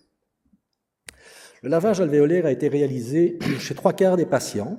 Le 1.62 1.70
lavage 1.70 2.00
alvéolaire 2.00 2.46
a 2.46 2.52
été 2.52 2.68
réalisé 2.68 3.38
chez 3.58 3.74
trois 3.74 3.92
quarts 3.92 4.16
des 4.16 4.26
patients. 4.26 4.78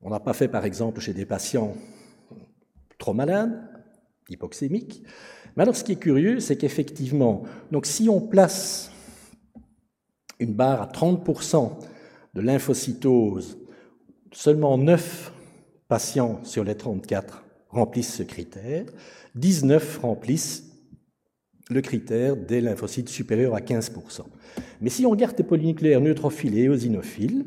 On 0.00 0.10
n'a 0.10 0.20
pas 0.20 0.32
fait, 0.32 0.48
par 0.48 0.64
exemple, 0.64 1.00
chez 1.00 1.12
des 1.12 1.26
patients 1.26 1.74
trop 3.02 3.14
malades, 3.14 3.68
hypoxémiques, 4.30 5.02
mais 5.56 5.62
alors, 5.62 5.76
ce 5.76 5.84
qui 5.84 5.92
est 5.92 5.96
curieux, 5.96 6.40
c'est 6.40 6.56
qu'effectivement, 6.56 7.42
donc 7.70 7.86
si 7.86 8.08
on 8.08 8.20
place 8.20 8.90
une 10.38 10.54
barre 10.54 10.82
à 10.82 10.86
30% 10.86 11.70
de 12.34 12.40
lymphocytose, 12.40 13.58
seulement 14.32 14.78
9 14.78 15.32
patients 15.88 16.40
sur 16.44 16.64
les 16.64 16.74
34 16.74 17.44
remplissent 17.68 18.14
ce 18.14 18.22
critère, 18.22 18.86
19 19.34 19.98
remplissent 19.98 20.64
le 21.70 21.80
critère 21.80 22.36
des 22.36 22.60
lymphocytes 22.60 23.08
supérieurs 23.08 23.54
à 23.54 23.60
15%. 23.60 24.22
Mais 24.80 24.90
si 24.90 25.06
on 25.06 25.10
regarde 25.10 25.36
les 25.38 25.44
polynucléaires 25.44 26.00
neutrophiles 26.00 26.56
et 26.58 26.62
éosinophiles, 26.62 27.46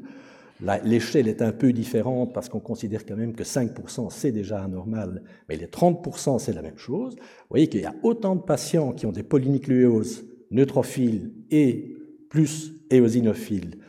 L'échelle 0.62 1.28
est 1.28 1.42
un 1.42 1.52
peu 1.52 1.74
différente 1.74 2.34
parce 2.34 2.48
qu'on 2.48 2.62
considère 2.62 3.06
quand 3.06 3.18
même 3.18 3.34
que 3.34 3.44
5% 3.44 4.10
c'est 4.10 4.32
déjà 4.32 4.64
anormal, 4.64 5.24
mais 5.50 5.58
les 5.58 5.68
30% 5.68 6.40
c'est 6.40 6.54
la 6.54 6.62
même 6.62 6.78
chose. 6.78 7.16
Vous 7.16 7.50
voyez 7.50 7.68
qu'il 7.68 7.82
y 7.82 7.86
a 7.86 7.96
autant 8.04 8.36
de 8.36 8.42
patients 8.42 8.94
qui 8.94 9.06
ont 9.06 9.12
des 9.12 9.24
polynucléoses 9.24 10.24
neutrophiles 10.52 11.34
et 11.52 11.98
plus 12.30 12.72
éosinophiles 12.90 13.80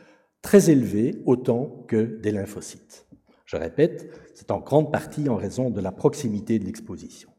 très 0.41 0.69
élevés, 0.69 1.21
autant 1.25 1.83
que 1.87 2.19
des 2.21 2.31
lymphocytes. 2.31 3.05
Je 3.45 3.57
répète, 3.57 4.09
c'est 4.33 4.51
en 4.51 4.59
grande 4.59 4.91
partie 4.91 5.27
en 5.29 5.35
raison 5.35 5.69
de 5.69 5.81
la 5.81 5.91
proximité 5.91 6.59
de 6.59 6.65
l'exposition. 6.65 7.29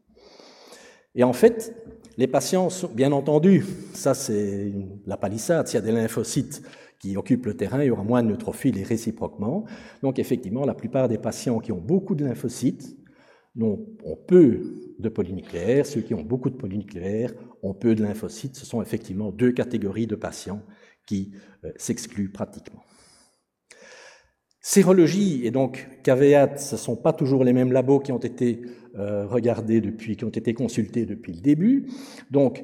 Et 1.15 1.23
en 1.23 1.33
fait, 1.33 1.75
les 2.17 2.27
patients 2.27 2.67
bien 2.93 3.11
entendu, 3.11 3.65
ça 3.93 4.13
c'est 4.13 4.71
la 5.05 5.17
palissade, 5.17 5.67
s'il 5.67 5.79
y 5.79 5.83
a 5.83 5.85
des 5.85 5.91
lymphocytes 5.91 6.61
qui 6.99 7.15
occupent 7.15 7.45
le 7.45 7.55
terrain, 7.55 7.81
il 7.83 7.87
y 7.87 7.91
aura 7.91 8.03
moins 8.03 8.21
de 8.23 8.27
neutrophiles 8.27 8.77
et 8.77 8.83
réciproquement. 8.83 9.65
Donc 10.03 10.19
effectivement, 10.19 10.65
la 10.65 10.73
plupart 10.73 11.07
des 11.07 11.17
patients 11.17 11.59
qui 11.59 11.71
ont 11.71 11.81
beaucoup 11.81 12.15
de 12.15 12.25
lymphocytes 12.25 12.97
ont, 13.61 13.79
peu 14.27 14.61
de 14.99 15.09
polynucléaires. 15.09 15.85
Ceux 15.85 16.01
qui 16.01 16.13
ont 16.13 16.23
beaucoup 16.23 16.49
de 16.49 16.55
polynucléaires 16.55 17.33
ont 17.63 17.73
peu 17.73 17.95
de 17.95 18.03
lymphocytes. 18.03 18.55
Ce 18.55 18.65
sont 18.65 18.81
effectivement 18.81 19.31
deux 19.31 19.51
catégories 19.51 20.07
de 20.07 20.15
patients 20.15 20.61
qui 21.05 21.31
euh, 21.63 21.71
s'excluent 21.77 22.31
pratiquement. 22.31 22.83
Sérologie 24.61 25.45
et 25.45 25.51
donc 25.51 25.87
caveat, 26.03 26.57
ce 26.57 26.75
ne 26.75 26.79
sont 26.79 26.95
pas 26.97 27.13
toujours 27.13 27.43
les 27.43 27.53
mêmes 27.53 27.71
labos 27.71 27.99
qui 27.99 28.11
ont 28.11 28.19
été 28.19 28.61
euh, 28.95 29.25
regardés 29.25 29.79
depuis, 29.81 30.17
qui 30.17 30.25
ont 30.25 30.29
été 30.29 30.53
consultés 30.53 31.05
depuis 31.05 31.33
le 31.33 31.41
début. 31.41 31.87
Donc 32.29 32.63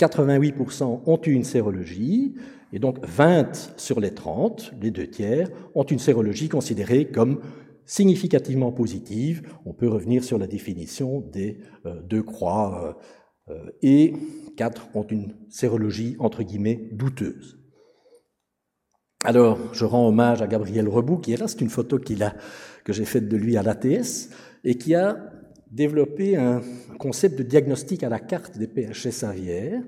88% 0.00 1.02
ont 1.04 1.20
eu 1.26 1.32
une 1.32 1.44
sérologie, 1.44 2.34
et 2.72 2.78
donc 2.78 2.98
20 3.04 3.74
sur 3.76 4.00
les 4.00 4.14
30, 4.14 4.72
les 4.80 4.90
deux 4.90 5.06
tiers, 5.06 5.48
ont 5.74 5.84
une 5.84 5.98
sérologie 5.98 6.48
considérée 6.48 7.10
comme 7.10 7.40
significativement 7.84 8.72
positive. 8.72 9.42
On 9.66 9.74
peut 9.74 9.88
revenir 9.88 10.24
sur 10.24 10.38
la 10.38 10.46
définition 10.46 11.20
des 11.20 11.58
euh, 11.86 12.00
deux 12.02 12.22
croix, 12.22 12.98
euh, 13.48 13.54
euh, 13.54 13.70
et 13.82 14.14
4 14.56 14.88
ont 14.94 15.06
une 15.06 15.34
sérologie 15.48 16.16
entre 16.18 16.42
guillemets 16.42 16.88
douteuse. 16.92 17.58
Alors, 19.24 19.58
je 19.72 19.84
rends 19.84 20.08
hommage 20.08 20.42
à 20.42 20.46
Gabriel 20.46 20.88
Rebout, 20.88 21.18
qui 21.18 21.32
est 21.32 21.36
là, 21.36 21.46
c'est 21.46 21.60
une 21.60 21.70
photo 21.70 21.98
que 21.98 22.92
j'ai 22.92 23.04
faite 23.04 23.28
de 23.28 23.36
lui 23.36 23.56
à 23.56 23.62
l'ATS, 23.62 24.30
et 24.64 24.76
qui 24.76 24.96
a 24.96 25.16
développé 25.70 26.36
un 26.36 26.60
concept 26.98 27.38
de 27.38 27.44
diagnostic 27.44 28.02
à 28.02 28.08
la 28.08 28.18
carte 28.18 28.58
des 28.58 28.66
PHS 28.66 29.24
aviaires, 29.24 29.82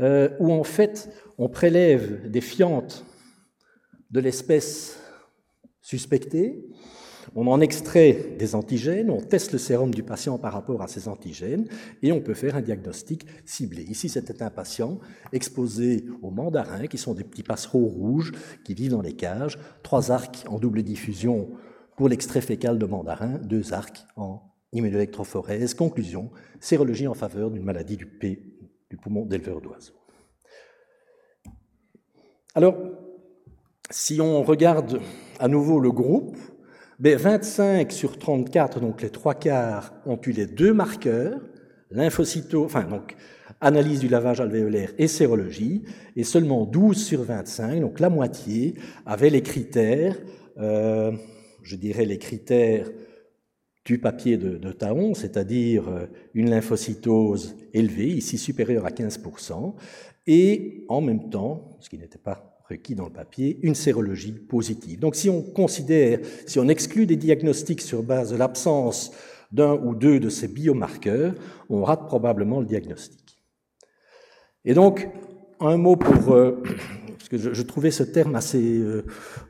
euh, 0.00 0.30
où 0.38 0.52
en 0.52 0.64
fait 0.64 1.10
on 1.38 1.48
prélève 1.48 2.30
des 2.30 2.40
fientes 2.40 3.04
de 4.10 4.20
l'espèce 4.20 4.98
suspectée, 5.80 6.64
on 7.34 7.46
en 7.46 7.60
extrait 7.60 8.34
des 8.38 8.54
antigènes, 8.54 9.10
on 9.10 9.20
teste 9.20 9.52
le 9.52 9.58
sérum 9.58 9.94
du 9.94 10.02
patient 10.02 10.38
par 10.38 10.52
rapport 10.52 10.82
à 10.82 10.88
ces 10.88 11.06
antigènes 11.06 11.66
et 12.02 12.12
on 12.12 12.20
peut 12.20 12.34
faire 12.34 12.56
un 12.56 12.60
diagnostic 12.60 13.26
ciblé. 13.44 13.82
Ici, 13.84 14.08
c'était 14.08 14.42
un 14.42 14.50
patient 14.50 14.98
exposé 15.32 16.06
aux 16.22 16.30
mandarins, 16.30 16.86
qui 16.86 16.98
sont 16.98 17.14
des 17.14 17.24
petits 17.24 17.42
passereaux 17.42 17.86
rouges 17.86 18.32
qui 18.64 18.74
vivent 18.74 18.92
dans 18.92 19.02
les 19.02 19.14
cages, 19.14 19.58
trois 19.82 20.10
arcs 20.10 20.44
en 20.48 20.58
double 20.58 20.82
diffusion 20.82 21.50
pour 21.96 22.08
l'extrait 22.08 22.40
fécal 22.40 22.78
de 22.78 22.86
mandarin, 22.86 23.38
deux 23.44 23.72
arcs 23.74 24.06
en 24.16 24.42
immunoélectrophorèse. 24.72 25.74
Conclusion, 25.74 26.30
sérologie 26.58 27.06
en 27.06 27.14
faveur 27.14 27.50
d'une 27.50 27.64
maladie 27.64 27.96
du, 27.96 28.06
P, 28.06 28.49
du 28.90 28.96
poumon 28.96 29.24
d'éleveur 29.24 29.60
d'oiseaux. 29.60 29.94
Alors, 32.54 32.76
si 33.90 34.20
on 34.20 34.42
regarde 34.42 35.00
à 35.38 35.48
nouveau 35.48 35.78
le 35.78 35.92
groupe, 35.92 36.36
25 36.98 37.88
ben, 37.88 37.90
sur 37.90 38.18
34, 38.18 38.80
donc 38.80 39.02
les 39.02 39.10
trois 39.10 39.34
quarts, 39.34 39.94
ont 40.04 40.18
eu 40.26 40.32
les 40.32 40.46
deux 40.46 40.74
marqueurs, 40.74 41.40
lymphocyto, 41.90 42.64
enfin 42.64 42.82
donc 42.84 43.16
analyse 43.60 44.00
du 44.00 44.08
lavage 44.08 44.40
alvéolaire 44.40 44.92
et 44.98 45.06
sérologie, 45.06 45.82
et 46.16 46.24
seulement 46.24 46.64
12 46.66 46.96
sur 46.96 47.22
25, 47.22 47.80
donc 47.80 48.00
la 48.00 48.10
moitié, 48.10 48.74
avaient 49.06 49.30
les 49.30 49.42
critères, 49.42 50.16
euh, 50.58 51.12
je 51.62 51.76
dirais 51.76 52.04
les 52.04 52.18
critères 52.18 52.90
du 53.84 53.98
papier 53.98 54.36
de, 54.36 54.72
Taon, 54.72 55.14
c'est-à-dire 55.14 55.88
euh, 55.88 56.06
une 56.34 56.50
lymphocytose 56.50 57.56
élevée, 57.72 58.08
ici 58.08 58.38
supérieure 58.38 58.86
à 58.86 58.90
15%, 58.90 59.74
et 60.26 60.84
en 60.88 61.00
même 61.00 61.30
temps, 61.30 61.76
ce 61.80 61.88
qui 61.88 61.98
n'était 61.98 62.18
pas 62.18 62.58
requis 62.68 62.94
dans 62.94 63.06
le 63.06 63.12
papier, 63.12 63.58
une 63.62 63.74
sérologie 63.74 64.32
positive. 64.32 65.00
Donc 65.00 65.16
si 65.16 65.28
on 65.28 65.42
considère, 65.42 66.20
si 66.46 66.58
on 66.58 66.68
exclut 66.68 67.06
des 67.06 67.16
diagnostics 67.16 67.80
sur 67.80 68.02
base 68.02 68.30
de 68.30 68.36
l'absence 68.36 69.12
d'un 69.50 69.74
ou 69.74 69.94
deux 69.94 70.20
de 70.20 70.28
ces 70.28 70.46
biomarqueurs, 70.46 71.34
on 71.68 71.82
rate 71.82 72.06
probablement 72.06 72.60
le 72.60 72.66
diagnostic. 72.66 73.42
Et 74.64 74.74
donc, 74.74 75.08
un 75.58 75.76
mot 75.76 75.96
pour... 75.96 76.32
Euh, 76.32 76.62
je, 77.36 77.62
trouvais 77.62 77.90
ce 77.90 78.02
terme 78.02 78.34
assez, 78.34 78.78
euh, 78.78 79.04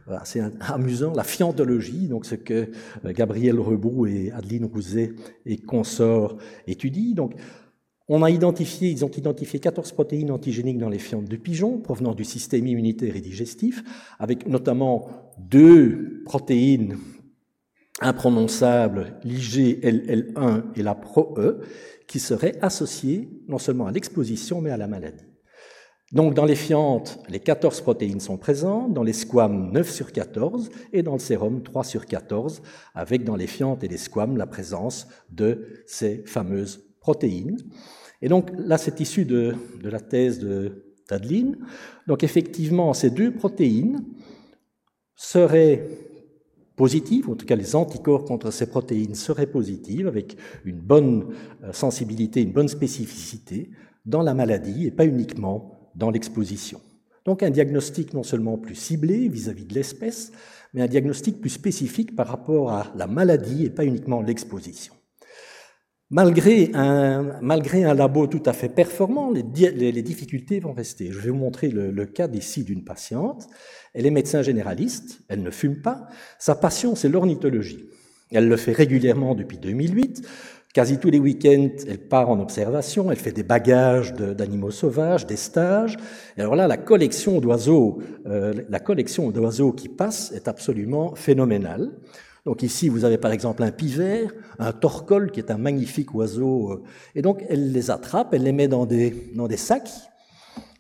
assez 0.09 0.43
amusant, 0.61 1.13
la 1.15 1.25
fiantologie, 1.25 2.09
donc 2.09 2.27
ce 2.27 2.35
que 2.35 2.71
euh, 3.05 3.13
Gabriel 3.13 3.59
Reboux 3.59 4.07
et 4.07 4.31
Adeline 4.33 4.67
Rouzet 4.67 5.13
et 5.47 5.57
consorts 5.59 6.37
étudient. 6.67 7.15
Donc, 7.15 7.35
on 8.09 8.23
a 8.23 8.31
identifié, 8.31 8.91
ils 8.91 9.05
ont 9.05 9.11
identifié 9.11 9.61
14 9.61 9.93
protéines 9.93 10.33
antigéniques 10.33 10.79
dans 10.79 10.89
les 10.89 10.99
fientes 10.99 11.29
de 11.29 11.37
pigeons, 11.37 11.79
provenant 11.79 12.15
du 12.15 12.25
système 12.25 12.67
immunitaire 12.67 13.15
et 13.15 13.21
digestif, 13.21 13.85
avec 14.19 14.49
notamment 14.49 15.09
deux 15.39 16.23
protéines 16.25 16.99
imprononçables, 18.01 19.19
l'IGLL1 19.25 20.63
et 20.75 20.83
la 20.83 20.95
ProE, 20.97 21.61
qui 22.09 22.19
seraient 22.19 22.59
associées 22.63 23.29
non 23.47 23.59
seulement 23.59 23.87
à 23.87 23.93
l'exposition, 23.93 24.61
mais 24.61 24.71
à 24.71 24.77
la 24.77 24.89
maladie. 24.89 25.30
Donc 26.13 26.35
dans 26.35 26.45
les 26.45 26.57
fientes, 26.57 27.21
les 27.29 27.39
14 27.39 27.83
protéines 27.83 28.19
sont 28.19 28.37
présentes, 28.37 28.93
dans 28.93 29.05
les 29.05 29.13
squames 29.13 29.71
9 29.73 29.89
sur 29.89 30.13
14 30.13 30.71
et 30.93 31.03
dans 31.05 31.13
le 31.13 31.21
sérum 31.21 31.63
3 31.63 31.85
sur 31.85 32.07
14, 32.07 32.63
avec 32.95 33.23
dans 33.23 33.37
les 33.37 33.47
fientes 33.47 33.85
et 33.85 33.89
les 33.89 33.97
squames 33.97 34.37
la 34.37 34.47
présence 34.47 35.07
de 35.31 35.85
ces 35.87 36.25
fameuses 36.27 36.85
protéines. 37.01 37.59
Et 38.23 38.29
donc 38.29 38.51
là, 38.59 38.77
c'est 38.77 38.99
issu 38.99 39.25
de, 39.25 39.55
la 39.83 40.01
thèse 40.01 40.41
de 40.41 40.95
Tadlin. 41.07 41.53
Donc 42.09 42.25
effectivement, 42.25 42.93
ces 42.93 43.11
deux 43.11 43.33
protéines 43.33 44.05
seraient 45.15 45.87
positives, 46.75 47.31
en 47.31 47.37
tout 47.37 47.47
cas 47.47 47.57
les 47.57 47.77
anticorps 47.77 48.25
contre 48.25 48.51
ces 48.51 48.67
protéines 48.67 49.15
seraient 49.15 49.47
positifs, 49.47 50.07
avec 50.07 50.37
une 50.65 50.81
bonne 50.81 51.35
euh, 51.63 51.73
sensibilité, 51.73 52.41
une 52.43 52.53
bonne 52.53 52.69
spécificité 52.69 53.71
dans 54.07 54.23
la 54.23 54.33
maladie 54.33 54.87
et 54.87 54.91
pas 54.91 55.05
uniquement 55.05 55.80
dans 56.01 56.11
l'exposition. 56.11 56.81
Donc 57.25 57.45
un 57.45 57.51
diagnostic 57.51 58.15
non 58.15 58.25
seulement 58.25 58.59
plus 58.59 58.75
ciblé 58.75 59.29
vis-à-vis 59.29 59.65
-vis 59.65 59.69
de 59.69 59.75
l'espèce, 59.75 60.33
mais 60.73 60.83
un 60.83 60.89
diagnostic 60.89 61.41
plus 61.41 61.51
spécifique 61.51 62.17
par 62.17 62.27
rapport 62.27 62.73
à 62.73 62.93
la 62.97 63.07
maladie 63.07 63.67
et 63.67 63.71
pas 63.71 63.85
uniquement 63.85 64.23
l'exposition. 64.23 64.95
Malgré 66.13 66.73
un, 66.75 67.39
malgré 67.41 67.85
un 67.85 67.95
labo 67.95 68.27
tout 68.27 68.43
à 68.45 68.53
fait 68.53 68.69
performant, 68.69 69.31
les, 69.31 70.03
difficultés 70.03 70.59
vont 70.59 70.73
rester. 70.73 71.13
Je 71.13 71.21
vais 71.21 71.31
vous 71.31 71.37
montrer 71.37 71.69
le, 71.69 72.07
cas 72.07 72.27
ici 72.33 72.65
d'une 72.65 72.83
patiente. 72.83 73.47
Elle 73.95 74.07
est 74.07 74.11
médecin 74.11 74.43
généraliste, 74.43 75.21
elle 75.29 75.43
ne 75.45 75.53
fume 75.53 75.81
pas. 75.83 76.09
Sa 76.41 76.57
passion, 76.57 76.97
c'est 76.97 77.09
l'ornithologie. 77.09 77.85
Elle 78.33 78.49
le 78.49 78.57
fait 78.57 78.73
régulièrement 78.73 79.37
depuis 79.37 79.59
2008. 79.59 80.27
Quasi 80.73 80.99
tous 80.99 81.11
les 81.11 81.19
week-ends, 81.19 81.71
elle 81.89 81.99
part 81.99 82.31
en 82.31 82.39
observation, 82.39 83.11
elle 83.11 83.19
fait 83.19 83.33
des 83.33 83.43
bagages 83.43 84.15
d'animaux 84.15 84.71
sauvages, 84.71 85.27
des 85.27 85.35
stages. 85.35 85.97
Et 86.37 86.43
alors 86.43 86.55
là, 86.55 86.69
la 86.69 86.77
collection 86.77 87.41
d'oiseaux, 87.41 87.99
euh, 88.27 88.55
la 88.69 88.79
collection 88.79 89.31
d'oiseaux 89.31 89.73
qui 89.73 89.89
passe 89.89 90.31
est 90.31 90.47
absolument 90.47 91.17
phénoménale. 91.17 91.91
Donc 92.45 92.63
ici, 92.63 92.89
vous 92.89 93.05
avez 93.05 93.19
par 93.19 93.33
exemple 93.33 93.65
un 93.65 93.73
pivert, 93.73 94.33
un 94.61 94.71
torcol 94.71 95.33
qui 95.33 95.41
est 95.41 95.51
un 95.51 95.59
magnifique 95.59 96.15
oiseau. 96.15 96.71
Euh, 96.71 96.83
et 97.17 97.23
donc, 97.23 97.45
elle 97.49 97.73
les 97.73 97.91
attrape, 97.91 98.33
elle 98.33 98.45
les 98.45 98.53
met 98.53 98.69
dans 98.69 98.87
des, 98.87 99.33
dans 99.35 99.49
des 99.49 99.57
sacs. 99.57 99.91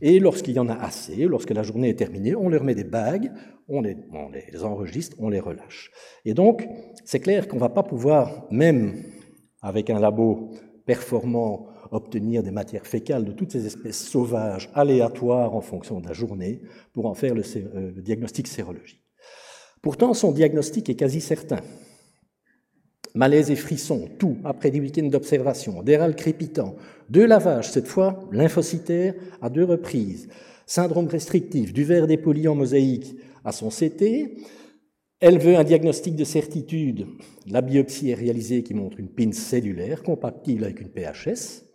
Et 0.00 0.20
lorsqu'il 0.20 0.54
y 0.54 0.60
en 0.60 0.68
a 0.68 0.74
assez, 0.74 1.16
lorsque 1.26 1.50
la 1.50 1.64
journée 1.64 1.88
est 1.88 1.98
terminée, 1.98 2.36
on 2.36 2.48
leur 2.48 2.62
met 2.62 2.76
des 2.76 2.84
bagues, 2.84 3.32
on 3.68 3.80
les, 3.80 3.96
on 4.12 4.28
les 4.30 4.62
enregistre, 4.62 5.16
on 5.18 5.30
les 5.30 5.40
relâche. 5.40 5.90
Et 6.24 6.32
donc, 6.32 6.68
c'est 7.04 7.18
clair 7.18 7.48
qu'on 7.48 7.58
va 7.58 7.70
pas 7.70 7.82
pouvoir, 7.82 8.46
même 8.52 8.94
avec 9.62 9.90
un 9.90 9.98
labo 9.98 10.50
performant, 10.86 11.68
obtenir 11.90 12.42
des 12.42 12.50
matières 12.50 12.86
fécales 12.86 13.24
de 13.24 13.32
toutes 13.32 13.52
ces 13.52 13.66
espèces 13.66 14.08
sauvages, 14.08 14.70
aléatoires 14.74 15.54
en 15.54 15.60
fonction 15.60 16.00
de 16.00 16.08
la 16.08 16.12
journée, 16.12 16.62
pour 16.92 17.06
en 17.06 17.14
faire 17.14 17.34
le, 17.34 17.42
euh, 17.56 17.92
diagnostic 18.00 18.46
sérologique. 18.46 19.02
Pourtant, 19.82 20.14
son 20.14 20.32
diagnostic 20.32 20.88
est 20.88 20.94
quasi 20.94 21.20
certain. 21.20 21.60
Malaise 23.14 23.50
et 23.50 23.56
frissons, 23.56 24.08
tout, 24.18 24.36
après 24.44 24.70
des 24.70 24.78
week-ends 24.78 25.08
d'observation, 25.08 25.82
des 25.82 25.98
crépitants, 26.16 26.76
deux 27.08 27.26
lavages, 27.26 27.70
cette 27.70 27.88
fois 27.88 28.20
lymphocytaires 28.30 29.14
à 29.42 29.50
deux 29.50 29.64
reprises, 29.64 30.28
syndrome 30.66 31.08
restrictif, 31.08 31.72
du 31.72 31.82
verre 31.82 32.06
dépoli 32.06 32.46
en 32.46 32.54
mosaïque 32.54 33.16
à 33.44 33.50
son 33.50 33.68
CT. 33.68 34.36
Elle 35.20 35.38
veut 35.38 35.56
un 35.56 35.64
diagnostic 35.64 36.16
de 36.16 36.24
certitude. 36.24 37.06
La 37.46 37.60
biopsie 37.60 38.10
est 38.10 38.14
réalisée 38.14 38.62
qui 38.62 38.72
montre 38.72 38.98
une 38.98 39.10
pince 39.10 39.36
cellulaire 39.36 40.02
compatible 40.02 40.64
avec 40.64 40.80
une 40.80 40.88
PHS. 40.88 41.66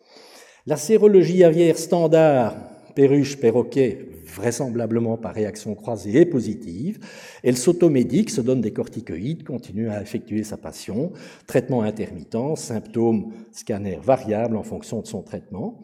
La 0.65 0.77
sérologie 0.77 1.43
aviaire 1.43 1.77
standard, 1.77 2.55
perruche, 2.95 3.37
perroquet, 3.37 4.07
vraisemblablement 4.25 5.17
par 5.17 5.35
réaction 5.35 5.75
croisée 5.75 6.21
et 6.21 6.25
positive. 6.25 6.97
Elle 7.43 7.55
s'automédique, 7.55 8.31
se 8.31 8.41
donne 8.41 8.61
des 8.61 8.73
corticoïdes, 8.73 9.43
continue 9.43 9.89
à 9.89 10.01
effectuer 10.01 10.43
sa 10.43 10.57
passion, 10.57 11.11
traitement 11.45 11.83
intermittent, 11.83 12.55
symptômes, 12.55 13.31
scanner 13.51 13.99
variables 14.01 14.57
en 14.57 14.63
fonction 14.63 15.01
de 15.01 15.07
son 15.07 15.21
traitement. 15.21 15.81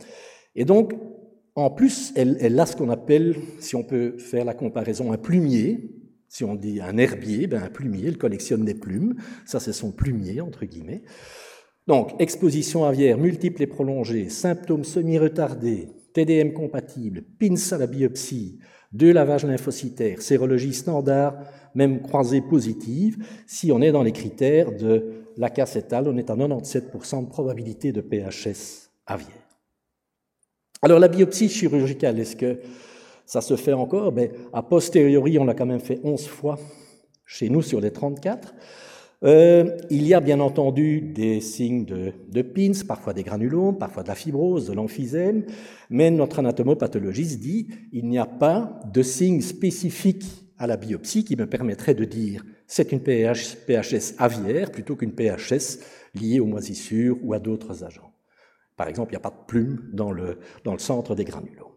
Et 0.55 0.65
donc, 0.65 0.95
en 1.53 1.69
plus, 1.69 2.11
elle, 2.15 2.59
a 2.59 2.65
ce 2.65 2.75
qu'on 2.75 2.89
appelle, 2.89 3.35
si 3.59 3.75
on 3.75 3.83
peut 3.83 4.17
faire 4.17 4.45
la 4.45 4.55
comparaison, 4.55 5.11
un 5.11 5.17
plumier. 5.17 6.00
Si 6.31 6.45
on 6.45 6.55
dit 6.55 6.79
un 6.79 6.97
herbier, 6.97 7.45
ben 7.45 7.61
un 7.61 7.69
plumier, 7.69 8.07
elle 8.07 8.17
collectionne 8.17 8.63
des 8.63 8.73
plumes. 8.73 9.15
Ça, 9.45 9.59
c'est 9.59 9.73
son 9.73 9.91
plumier, 9.91 10.39
entre 10.39 10.63
guillemets. 10.63 11.01
Donc, 11.87 12.13
exposition 12.19 12.85
aviaire 12.85 13.17
multiple 13.17 13.61
et 13.61 13.67
prolongée, 13.67 14.29
symptômes 14.29 14.85
semi-retardés, 14.85 15.89
TDM 16.13 16.53
compatible, 16.53 17.23
PINS 17.37 17.73
à 17.73 17.77
la 17.77 17.85
biopsie, 17.85 18.59
deux 18.93 19.11
lavages 19.11 19.43
lymphocytaires, 19.43 20.21
sérologie 20.21 20.73
standard, 20.73 21.35
même 21.75 22.01
croisée 22.01 22.39
positive. 22.39 23.17
Si 23.45 23.73
on 23.73 23.81
est 23.81 23.91
dans 23.91 24.03
les 24.03 24.13
critères 24.13 24.71
de 24.71 25.25
la 25.35 25.49
étale, 25.49 26.07
on 26.07 26.15
est 26.15 26.29
à 26.29 26.35
97% 26.37 27.25
de 27.25 27.29
probabilité 27.29 27.91
de 27.91 27.99
PHS 27.99 28.89
aviaire. 29.05 29.35
Alors 30.81 30.99
la 30.99 31.09
biopsie 31.09 31.49
chirurgicale, 31.49 32.19
est-ce 32.19 32.37
que 32.37 32.61
ça 33.31 33.39
se 33.39 33.55
fait 33.55 33.71
encore 33.71 34.11
ben, 34.11 34.29
A 34.51 34.61
posteriori, 34.61 35.39
on 35.39 35.45
l'a 35.45 35.53
quand 35.53 35.65
même 35.65 35.79
fait 35.79 36.01
11 36.03 36.27
fois 36.27 36.59
chez 37.25 37.47
nous 37.47 37.61
sur 37.61 37.79
les 37.79 37.91
34. 37.91 38.53
Euh, 39.23 39.77
il 39.89 40.05
y 40.05 40.13
a 40.13 40.19
bien 40.19 40.41
entendu 40.41 40.99
des 40.99 41.39
signes 41.39 41.85
de, 41.85 42.11
de 42.27 42.41
PINS, 42.41 42.83
parfois 42.85 43.13
des 43.13 43.23
granulomes, 43.23 43.77
parfois 43.77 44.03
de 44.03 44.09
la 44.09 44.15
fibrose, 44.15 44.67
de 44.67 44.73
l'emphysème, 44.73 45.45
mais 45.89 46.11
notre 46.11 46.39
anatomopathologiste 46.39 47.39
dit 47.39 47.69
il 47.93 48.09
n'y 48.09 48.19
a 48.19 48.25
pas 48.25 48.81
de 48.91 49.01
signes 49.01 49.39
spécifiques 49.39 50.25
à 50.57 50.67
la 50.67 50.75
biopsie 50.75 51.23
qui 51.23 51.37
me 51.37 51.47
permettrait 51.47 51.95
de 51.95 52.03
dire 52.03 52.43
c'est 52.67 52.91
une 52.91 52.99
PH, 52.99 53.59
PHS 53.65 54.15
aviaire 54.17 54.71
plutôt 54.71 54.97
qu'une 54.97 55.13
PHS 55.13 55.79
liée 56.15 56.41
aux 56.41 56.47
moisissures 56.47 57.17
ou 57.23 57.33
à 57.33 57.39
d'autres 57.39 57.85
agents. 57.85 58.11
Par 58.75 58.89
exemple, 58.89 59.13
il 59.13 59.15
n'y 59.15 59.23
a 59.23 59.29
pas 59.29 59.29
de 59.29 59.45
plume 59.47 59.89
dans 59.93 60.11
le, 60.11 60.39
dans 60.65 60.73
le 60.73 60.79
centre 60.79 61.15
des 61.15 61.23
granulomes. 61.23 61.71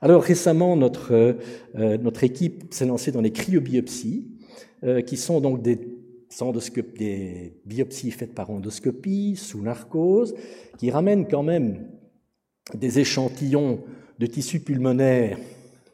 Alors 0.00 0.22
récemment, 0.22 0.76
notre, 0.76 1.12
euh, 1.12 1.98
notre 1.98 2.24
équipe 2.24 2.74
s'est 2.74 2.86
lancée 2.86 3.12
dans 3.12 3.20
les 3.20 3.32
cryobiopsies, 3.32 4.28
euh, 4.84 5.00
qui 5.00 5.16
sont 5.16 5.40
donc 5.40 5.62
des 5.62 5.78
biopsies 7.64 8.10
faites 8.10 8.34
par 8.34 8.50
endoscopie, 8.50 9.36
sous 9.36 9.62
narcose, 9.62 10.34
qui 10.78 10.90
ramènent 10.90 11.26
quand 11.26 11.42
même 11.42 11.86
des 12.74 12.98
échantillons 12.98 13.84
de 14.18 14.26
tissu 14.26 14.60
pulmonaire 14.60 15.38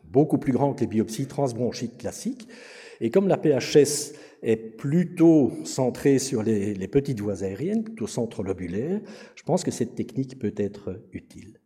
beaucoup 0.05 0.39
plus 0.39 0.53
grands 0.53 0.75
que 0.75 0.81
les 0.81 0.87
biopsies 0.87 1.27
transbronchiques 1.27 1.99
classiques. 1.99 2.49
Et 3.01 3.11
comme 3.11 3.29
la 3.29 3.37
PHS 3.37 4.13
est 4.43 4.57
plutôt 4.57 5.53
centré 5.65 6.19
sur 6.19 6.43
les, 6.43 6.75
les 6.75 6.89
petites 6.89 7.21
voies 7.21 7.45
aériennes, 7.45 7.85
plutôt 7.85 8.07
centre-lobulaire, 8.07 9.01
je 9.37 9.43
pense 9.45 9.63
que 9.63 9.71
cette 9.71 9.95
technique 9.95 10.39
peut 10.39 10.55
être 10.57 11.01
utile. 11.13 11.60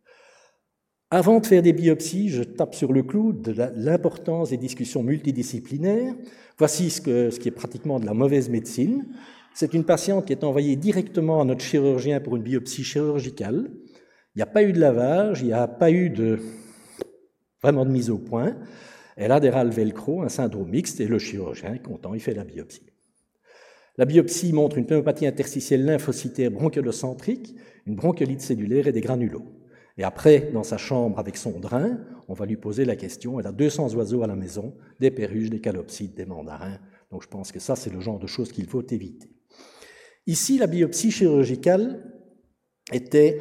Avant 1.15 1.39
de 1.39 1.45
faire 1.45 1.61
des 1.61 1.71
biopsies, 1.71 2.27
je 2.27 2.43
tape 2.43 2.75
sur 2.75 2.91
le 2.91 3.01
clou 3.01 3.31
de 3.31 3.55
l'importance 3.77 4.49
des 4.49 4.57
discussions 4.57 5.01
multidisciplinaires. 5.01 6.13
Voici 6.57 6.89
ce, 6.89 7.39
qui 7.39 7.47
est 7.47 7.51
pratiquement 7.51 8.01
de 8.01 8.05
la 8.05 8.13
mauvaise 8.13 8.49
médecine. 8.49 9.05
C'est 9.53 9.73
une 9.73 9.85
patiente 9.85 10.25
qui 10.25 10.33
est 10.33 10.43
envoyée 10.43 10.75
directement 10.75 11.39
à 11.39 11.45
notre 11.45 11.61
chirurgien 11.61 12.19
pour 12.19 12.35
une 12.35 12.43
biopsie 12.43 12.83
chirurgicale. 12.83 13.71
Il 14.35 14.39
n'y 14.39 14.41
a 14.41 14.45
pas 14.45 14.63
eu 14.63 14.73
de 14.73 14.79
lavage, 14.81 15.39
il 15.39 15.47
n'y 15.47 15.53
a 15.53 15.69
pas 15.69 15.89
eu 15.89 16.11
vraiment 17.63 17.85
de 17.85 17.91
mise 17.91 18.09
au 18.09 18.17
point. 18.17 18.57
Elle 19.15 19.31
a 19.31 19.39
des 19.39 19.51
râles 19.51 19.69
velcro, 19.69 20.21
un 20.21 20.27
syndrome 20.27 20.69
mixte, 20.69 20.99
et 20.99 21.07
le 21.07 21.17
chirurgien 21.17 21.75
est 21.75 21.81
content, 21.81 22.13
il 22.13 22.19
fait 22.19 22.33
la 22.33 22.43
biopsie. 22.43 22.87
La 23.97 24.03
biopsie 24.03 24.51
montre 24.51 24.77
une 24.77 24.85
pneumopathie 24.85 25.27
interstitielle 25.27 25.85
lymphocytaire 25.85 26.51
bronchiolocentrique, 26.51 27.55
une 27.85 27.95
bronchiolite 27.95 28.41
cellulaire 28.41 28.87
et 28.87 28.91
des 28.91 28.99
granulomes. 28.99 29.54
Et 29.97 30.03
après, 30.03 30.49
dans 30.53 30.63
sa 30.63 30.77
chambre 30.77 31.19
avec 31.19 31.37
son 31.37 31.59
drain, 31.59 31.99
on 32.27 32.33
va 32.33 32.45
lui 32.45 32.57
poser 32.57 32.85
la 32.85 32.95
question. 32.95 33.39
Elle 33.39 33.47
a 33.47 33.51
200 33.51 33.93
oiseaux 33.95 34.23
à 34.23 34.27
la 34.27 34.35
maison, 34.35 34.75
des 34.99 35.11
perruches, 35.11 35.49
des 35.49 35.61
calopsites, 35.61 36.15
des 36.15 36.25
mandarins. 36.25 36.79
Donc 37.11 37.23
je 37.23 37.27
pense 37.27 37.51
que 37.51 37.59
ça, 37.59 37.75
c'est 37.75 37.93
le 37.93 38.01
genre 38.01 38.19
de 38.19 38.27
choses 38.27 38.51
qu'il 38.51 38.67
faut 38.67 38.85
éviter. 38.85 39.29
Ici, 40.27 40.57
la 40.57 40.67
biopsie 40.67 41.11
chirurgicale 41.11 42.03
était 42.91 43.39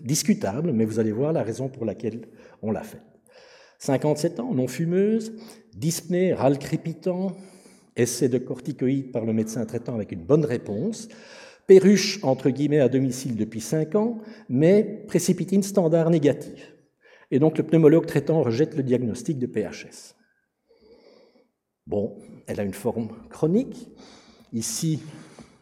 discutable, 0.00 0.72
mais 0.72 0.84
vous 0.84 0.98
allez 0.98 1.12
voir 1.12 1.32
la 1.32 1.42
raison 1.42 1.68
pour 1.68 1.84
laquelle 1.84 2.28
on 2.62 2.70
l'a 2.70 2.82
faite. 2.82 3.00
57 3.78 4.40
ans, 4.40 4.52
non 4.52 4.68
fumeuse, 4.68 5.32
dyspnée, 5.74 6.32
râle 6.34 6.58
crépitant, 6.58 7.36
essai 7.96 8.28
de 8.28 8.38
corticoïdes 8.38 9.12
par 9.12 9.24
le 9.24 9.32
médecin 9.32 9.64
traitant 9.64 9.94
avec 9.94 10.12
une 10.12 10.24
bonne 10.24 10.44
réponse, 10.44 11.08
Perruche, 11.66 12.20
entre 12.22 12.50
guillemets, 12.50 12.80
à 12.80 12.88
domicile 12.88 13.36
depuis 13.36 13.60
5 13.60 13.94
ans, 13.96 14.18
mais 14.48 15.04
précipitine 15.08 15.62
standard 15.62 16.10
négative. 16.10 16.62
Et 17.30 17.38
donc 17.38 17.58
le 17.58 17.64
pneumologue 17.64 18.06
traitant 18.06 18.42
rejette 18.42 18.76
le 18.76 18.82
diagnostic 18.82 19.38
de 19.38 19.46
PHS. 19.46 20.14
Bon, 21.86 22.16
elle 22.46 22.60
a 22.60 22.64
une 22.64 22.74
forme 22.74 23.08
chronique. 23.30 23.88
Ici, 24.52 25.00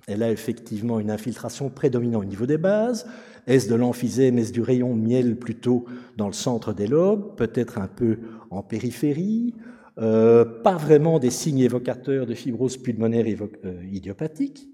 elle 0.07 0.23
a 0.23 0.31
effectivement 0.31 1.01
une 1.01 1.11
infiltration 1.11 1.71
prédominante 1.71 2.23
au 2.23 2.27
niveau 2.27 2.47
des 2.47 2.59
bases. 2.59 3.07
Est-ce 3.47 3.69
de 3.69 3.75
l'emphysème, 3.75 4.39
est-ce 4.39 4.53
du 4.53 4.63
rayon 4.63 4.95
miel 4.95 5.37
plutôt 5.37 5.85
dans 6.17 6.27
le 6.27 6.33
centre 6.33 6.73
des 6.73 6.87
lobes, 6.87 7.37
peut-être 7.37 7.79
un 7.79 7.89
peu 7.89 8.19
en 8.51 8.63
périphérie, 8.63 9.55
euh, 9.99 10.45
pas 10.45 10.77
vraiment 10.77 11.19
des 11.19 11.31
signes 11.31 11.61
évocateurs 11.61 12.27
de 12.27 12.35
fibrose 12.35 12.77
pulmonaire 12.77 13.27
euh, 13.65 13.85
idiopathique. 13.93 14.69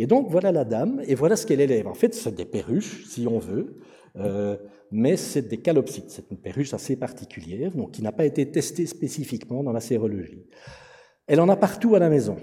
Et 0.00 0.06
donc 0.06 0.30
voilà 0.30 0.50
la 0.50 0.64
dame, 0.64 1.02
et 1.06 1.14
voilà 1.14 1.36
ce 1.36 1.44
qu'elle 1.44 1.60
élève. 1.60 1.86
En 1.86 1.92
fait, 1.92 2.14
c'est 2.14 2.34
des 2.34 2.46
perruches, 2.46 3.04
si 3.06 3.26
on 3.26 3.38
veut, 3.38 3.76
euh, 4.16 4.56
mais 4.90 5.18
c'est 5.18 5.42
des 5.42 5.58
calopsites. 5.58 6.08
C'est 6.08 6.30
une 6.30 6.38
perruche 6.38 6.72
assez 6.72 6.96
particulière, 6.96 7.70
donc 7.72 7.90
qui 7.90 8.00
n'a 8.00 8.10
pas 8.10 8.24
été 8.24 8.50
testée 8.50 8.86
spécifiquement 8.86 9.62
dans 9.62 9.72
la 9.72 9.80
sérologie. 9.80 10.46
Elle 11.26 11.38
en 11.38 11.50
a 11.50 11.56
partout 11.56 11.96
à 11.96 11.98
la 11.98 12.08
maison. 12.08 12.38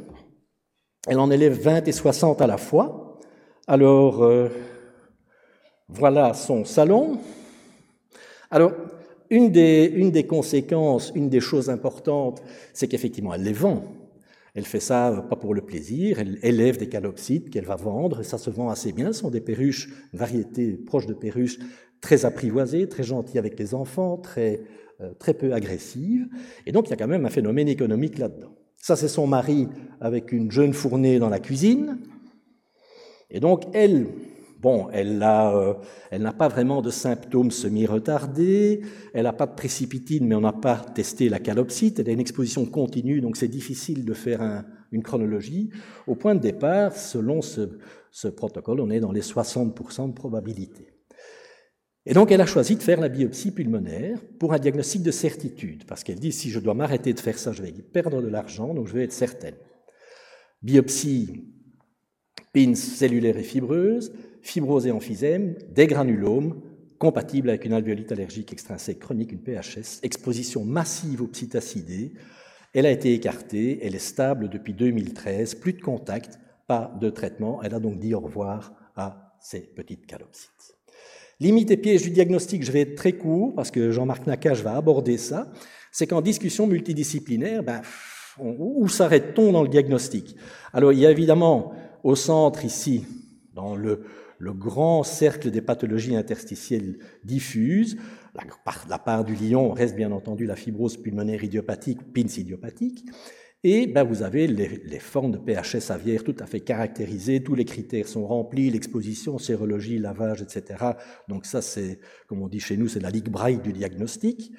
Elle 1.08 1.18
en 1.18 1.32
élève 1.32 1.60
20 1.60 1.88
et 1.88 1.92
60 1.92 2.44
à 2.44 2.46
la 2.46 2.58
fois. 2.58 3.20
Alors, 3.66 4.24
euh, 4.24 4.50
voilà 5.90 6.36
son 6.36 6.64
salon. 6.64 7.18
Alors, 8.52 8.74
une 9.32 9.52
des, 9.52 9.92
une 9.96 10.12
des 10.12 10.28
conséquences, 10.28 11.12
une 11.16 11.30
des 11.30 11.40
choses 11.40 11.72
importantes, 11.72 12.44
c'est 12.72 12.88
qu'effectivement, 12.88 13.34
elle 13.34 13.42
les 13.42 13.54
vend. 13.54 13.84
Elle 14.58 14.66
fait 14.66 14.80
ça 14.80 15.12
euh, 15.12 15.22
pas 15.22 15.36
pour 15.36 15.54
le 15.54 15.62
plaisir, 15.62 16.20
elle 16.20 16.40
élève 16.42 16.78
des 16.78 16.90
calopsites 16.90 17.52
qu'elle 17.52 17.66
va 17.66 17.76
vendre, 17.76 18.22
et 18.22 18.24
ça 18.24 18.40
se 18.40 18.50
vend 18.50 18.70
assez 18.70 18.92
bien. 18.92 19.14
Ce 19.14 19.20
sont 19.20 19.30
des 19.30 19.40
perruches, 19.40 19.88
variétés 20.14 20.72
proches 20.72 21.06
de 21.06 21.14
perruches, 21.14 21.60
très 22.02 22.26
apprivoisées, 22.26 22.90
très 22.90 23.04
gentilles 23.04 23.38
avec 23.38 23.60
les 23.60 23.76
enfants, 23.76 24.18
très, 24.18 24.62
euh, 25.00 25.14
très 25.20 25.36
peu 25.36 25.54
agressives. 25.54 26.28
Et 26.66 26.72
donc 26.72 26.88
il 26.88 26.90
y 26.90 26.94
a 26.94 26.96
quand 26.96 27.08
même 27.08 27.24
un 27.28 27.30
phénomène 27.30 27.68
économique 27.68 28.18
là-dedans. 28.18 28.56
Ça, 28.78 28.96
c'est 28.96 29.08
son 29.08 29.28
mari 29.28 29.68
avec 30.02 30.32
une 30.32 30.50
jeune 30.50 30.74
fournée 30.74 31.20
dans 31.20 31.30
la 31.30 31.40
cuisine. 31.40 32.00
Et 33.30 33.40
donc 33.40 33.66
elle, 33.74 34.08
Bon, 34.60 34.90
euh, 34.92 35.74
elle 36.10 36.22
n'a 36.22 36.34
pas 36.34 36.48
vraiment 36.48 36.82
de 36.82 36.90
symptômes 36.90 37.52
semi-retardés, 37.52 38.82
elle 39.14 39.24
n'a 39.24 39.34
pas 39.34 39.46
de 39.46 39.54
précipitine, 39.54 40.26
mais 40.28 40.36
on 40.36 40.42
n'a 40.42 40.54
pas 40.54 40.78
testé 40.78 41.30
la 41.30 41.40
calopsite, 41.40 42.00
elle 42.00 42.10
a 42.10 42.12
une 42.12 42.20
exposition 42.20 42.66
continue, 42.66 43.22
donc 43.22 43.38
c'est 43.38 43.48
difficile 43.48 44.04
de 44.04 44.14
faire 44.14 44.64
une 44.92 45.04
chronologie. 45.04 45.70
Au 46.08 46.16
point 46.16 46.34
de 46.34 46.40
départ, 46.40 46.96
selon 46.96 47.42
ce, 47.42 48.28
protocole, 48.36 48.80
on 48.80 48.90
est 48.90 49.00
dans 49.00 49.12
les 49.12 49.22
60% 49.22 50.08
de 50.08 50.14
probabilité. 50.14 50.88
Et 52.08 52.14
donc 52.14 52.32
elle 52.32 52.42
a 52.42 52.46
choisi 52.46 52.78
de 52.78 52.82
faire 52.82 53.02
la 53.02 53.10
biopsie 53.10 53.52
pulmonaire 53.52 54.20
pour 54.40 54.54
un 54.54 54.60
diagnostic 54.60 55.04
de 55.04 55.12
certitude, 55.12 55.86
parce 55.86 56.04
qu'elle 56.04 56.20
dit 56.20 56.32
si 56.32 56.50
je 56.50 56.60
dois 56.60 56.74
m'arrêter 56.74 57.14
de 57.14 57.20
faire 57.20 57.38
ça, 57.38 57.52
je 57.52 57.62
vais 57.62 57.72
perdre 57.74 58.22
de 58.22 58.28
l'argent, 58.28 58.74
donc 58.74 58.88
je 58.88 58.94
vais 58.94 59.04
être 59.04 59.14
certaine. 59.14 59.56
Biopsie 60.64 61.44
PINS 62.54 62.76
cellulaire 62.76 63.38
et 63.38 63.44
fibreuse, 63.44 64.14
fibrose 64.48 64.88
et 64.88 64.92
emphysème, 64.92 65.56
des 65.70 65.88
granulomes 65.88 66.62
compatibles 66.98 67.50
avec 67.50 67.66
une 67.66 67.74
alvéolite 67.74 68.12
allergique 68.12 68.52
extrinsèque 68.54 69.00
chronique, 69.00 69.32
une 69.32 69.40
PHS, 69.40 70.00
exposition 70.04 70.64
massive 70.64 71.22
aux 71.22 71.28
psittacidés. 71.28 72.14
Elle 72.74 72.86
a 72.86 72.92
été 72.92 73.14
écartée, 73.14 73.80
elle 73.84 73.96
est 73.96 74.00
stable 74.00 74.50
depuis 74.50 74.74
2013, 74.74 75.56
plus 75.56 75.74
de 75.74 75.82
contact, 75.82 76.40
pas 76.66 76.96
de 77.00 77.10
traitement. 77.10 77.62
Elle 77.64 77.76
a 77.76 77.80
donc 77.80 78.00
dit 78.00 78.14
au 78.14 78.20
revoir 78.20 78.74
à 78.96 79.36
ces 79.40 79.62
petites 79.62 80.06
calopsites. 80.06 80.76
Limite 81.40 81.70
et 81.70 81.78
piège 81.78 82.02
du 82.02 82.10
diagnostic, 82.10 82.64
je 82.64 82.72
vais 82.72 82.82
être 82.82 82.96
très 82.96 83.14
court 83.14 83.54
parce 83.54 83.70
que 83.70 83.92
Jean-Marc 83.92 84.26
Nakache 84.26 84.64
va 84.64 84.76
aborder 84.76 85.18
ça. 85.18 85.52
C'est 85.92 86.08
qu'en 86.08 86.22
discussion 86.22 86.66
multidisciplinaire, 86.66 87.64
ben, 87.64 87.82
où 88.40 88.88
s'arrête-t-on 88.88 89.52
dans 89.52 89.64
le 89.64 89.70
diagnostic? 89.70 90.36
Alors 90.74 90.94
il 90.94 91.00
y 91.00 91.06
a 91.06 91.12
évidemment 91.12 91.74
au 92.04 92.16
centre 92.16 92.66
ici, 92.66 93.06
dans 93.54 93.76
le, 93.76 94.04
le 94.40 94.54
grand 94.54 95.04
cercle 95.04 95.52
des 95.52 95.62
pathologies 95.62 96.16
interstitielles 96.16 97.00
diffuses. 97.24 97.98
La, 98.88 99.00
part 99.00 99.26
du 99.26 99.36
lion 99.36 99.72
reste 99.72 99.96
bien 99.96 100.12
entendu 100.12 100.46
la 100.46 100.56
fibrose 100.56 100.98
pulmonaire 100.98 101.44
idiopathique, 101.44 102.14
PINS 102.14 102.38
idiopathique. 102.38 103.04
Et 103.64 103.88
ben, 103.88 104.04
vous 104.04 104.22
avez 104.22 104.46
les, 104.46 105.00
formes 105.00 105.32
de 105.32 105.38
PHS 105.38 105.92
aviaire 105.92 106.24
tout 106.24 106.36
à 106.40 106.46
fait 106.46 106.60
caractérisées, 106.60 107.42
tous 107.42 107.56
les 107.56 107.66
critères 107.66 108.08
sont 108.08 108.28
remplis, 108.28 108.70
l'exposition, 108.70 109.40
sérologie, 109.40 109.98
lavage, 109.98 110.44
etc. 110.44 110.92
Donc 111.28 111.46
ça, 111.46 111.62
c'est, 111.64 112.00
comme 112.28 112.44
on 112.44 112.48
dit 112.48 112.60
chez 112.60 112.78
nous, 112.78 112.88
c'est 112.88 113.00
la 113.00 113.10
ligue 113.10 113.30
braille 113.30 113.60
du 113.60 113.74
diagnostic. 113.74 114.52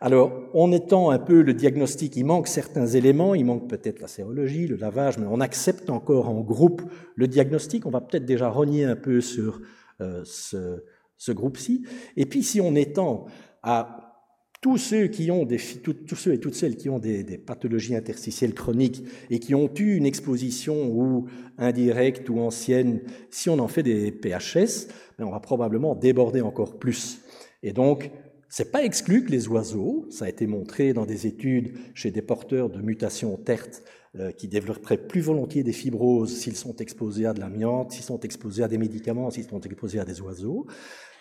Alors, 0.00 0.48
en 0.54 0.72
étant 0.72 1.10
un 1.10 1.18
peu 1.18 1.42
le 1.42 1.52
diagnostic, 1.52 2.16
il 2.16 2.24
manque 2.24 2.48
certains 2.48 2.86
éléments, 2.86 3.34
il 3.34 3.44
manque 3.44 3.68
peut-être 3.68 4.00
la 4.00 4.08
sérologie, 4.08 4.66
le 4.66 4.76
lavage, 4.76 5.18
mais 5.18 5.26
on 5.28 5.40
accepte 5.40 5.90
encore 5.90 6.28
en 6.30 6.40
groupe 6.40 6.82
le 7.14 7.28
diagnostic. 7.28 7.84
On 7.84 7.90
va 7.90 8.00
peut-être 8.00 8.24
déjà 8.24 8.48
renier 8.48 8.84
un 8.84 8.96
peu 8.96 9.20
sur 9.20 9.60
euh, 10.00 10.22
ce, 10.24 10.82
ce 11.18 11.32
groupe-ci. 11.32 11.86
Et 12.16 12.24
puis, 12.24 12.42
si 12.42 12.60
on 12.60 12.74
étend 12.74 13.26
à 13.62 14.05
tous 14.60 14.78
ceux, 14.78 15.06
qui 15.06 15.30
ont 15.30 15.44
des, 15.44 15.58
tous 15.58 16.16
ceux 16.16 16.32
et 16.34 16.40
toutes 16.40 16.54
celles 16.54 16.76
qui 16.76 16.88
ont 16.88 16.98
des, 16.98 17.22
des, 17.22 17.38
pathologies 17.38 17.94
interstitielles 17.94 18.54
chroniques 18.54 19.02
et 19.30 19.38
qui 19.38 19.54
ont 19.54 19.70
eu 19.78 19.96
une 19.96 20.06
exposition 20.06 20.88
ou 20.88 21.26
indirecte 21.58 22.28
ou 22.28 22.40
ancienne, 22.40 23.00
si 23.30 23.50
on 23.50 23.58
en 23.58 23.68
fait 23.68 23.82
des 23.82 24.10
PHS, 24.10 24.88
ben 25.18 25.26
on 25.26 25.30
va 25.30 25.40
probablement 25.40 25.94
déborder 25.94 26.40
encore 26.40 26.78
plus. 26.78 27.20
Et 27.62 27.72
donc, 27.72 28.10
c'est 28.48 28.70
pas 28.70 28.84
exclu 28.84 29.24
que 29.24 29.32
les 29.32 29.48
oiseaux, 29.48 30.06
ça 30.10 30.26
a 30.26 30.28
été 30.28 30.46
montré 30.46 30.92
dans 30.92 31.04
des 31.04 31.26
études 31.26 31.74
chez 31.94 32.10
des 32.10 32.22
porteurs 32.22 32.70
de 32.70 32.80
mutations 32.80 33.36
TERT 33.36 33.68
euh, 33.68 34.05
qui 34.36 34.48
développeraient 34.48 34.96
plus 34.96 35.20
volontiers 35.20 35.62
des 35.62 35.72
fibroses 35.72 36.34
s'ils 36.34 36.56
sont 36.56 36.76
exposés 36.76 37.26
à 37.26 37.34
de 37.34 37.40
l'amiante, 37.40 37.92
s'ils 37.92 38.04
sont 38.04 38.20
exposés 38.20 38.62
à 38.62 38.68
des 38.68 38.78
médicaments, 38.78 39.30
s'ils 39.30 39.44
sont 39.44 39.60
exposés 39.60 40.00
à 40.00 40.04
des 40.04 40.20
oiseaux. 40.20 40.66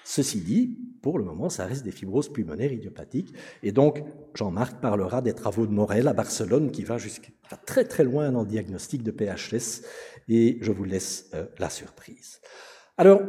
Ceci 0.08 0.40
dit, 0.40 0.78
pour 1.02 1.18
le 1.18 1.26
moment, 1.26 1.50
ça 1.50 1.66
reste 1.66 1.84
des 1.84 1.92
fibroses 1.92 2.32
pulmonaires 2.32 2.72
idiopathiques. 2.72 3.34
Et 3.64 3.72
donc, 3.72 4.04
Jean-Marc 4.36 4.80
parlera 4.80 5.24
des 5.24 5.34
travaux 5.34 5.66
de 5.66 5.72
Morel 5.72 6.08
à 6.08 6.14
Barcelone 6.14 6.70
qui 6.70 6.84
va 6.84 7.00
jusqu'à 7.00 7.32
très 7.66 7.86
très 7.86 8.04
loin 8.04 8.32
dans 8.32 8.42
le 8.42 8.48
diagnostic 8.48 9.02
de 9.02 9.10
PHS. 9.10 9.82
Et 10.30 10.60
je 10.62 10.72
vous 10.72 10.84
laisse 10.84 11.32
euh, 11.34 11.48
la 11.58 11.72
surprise. 11.72 12.40
Alors, 12.98 13.22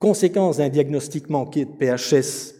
conséquence 0.00 0.56
d'un 0.56 0.70
diagnostic 0.70 1.30
manqué 1.30 1.64
de 1.64 1.70
PHS 1.70 2.54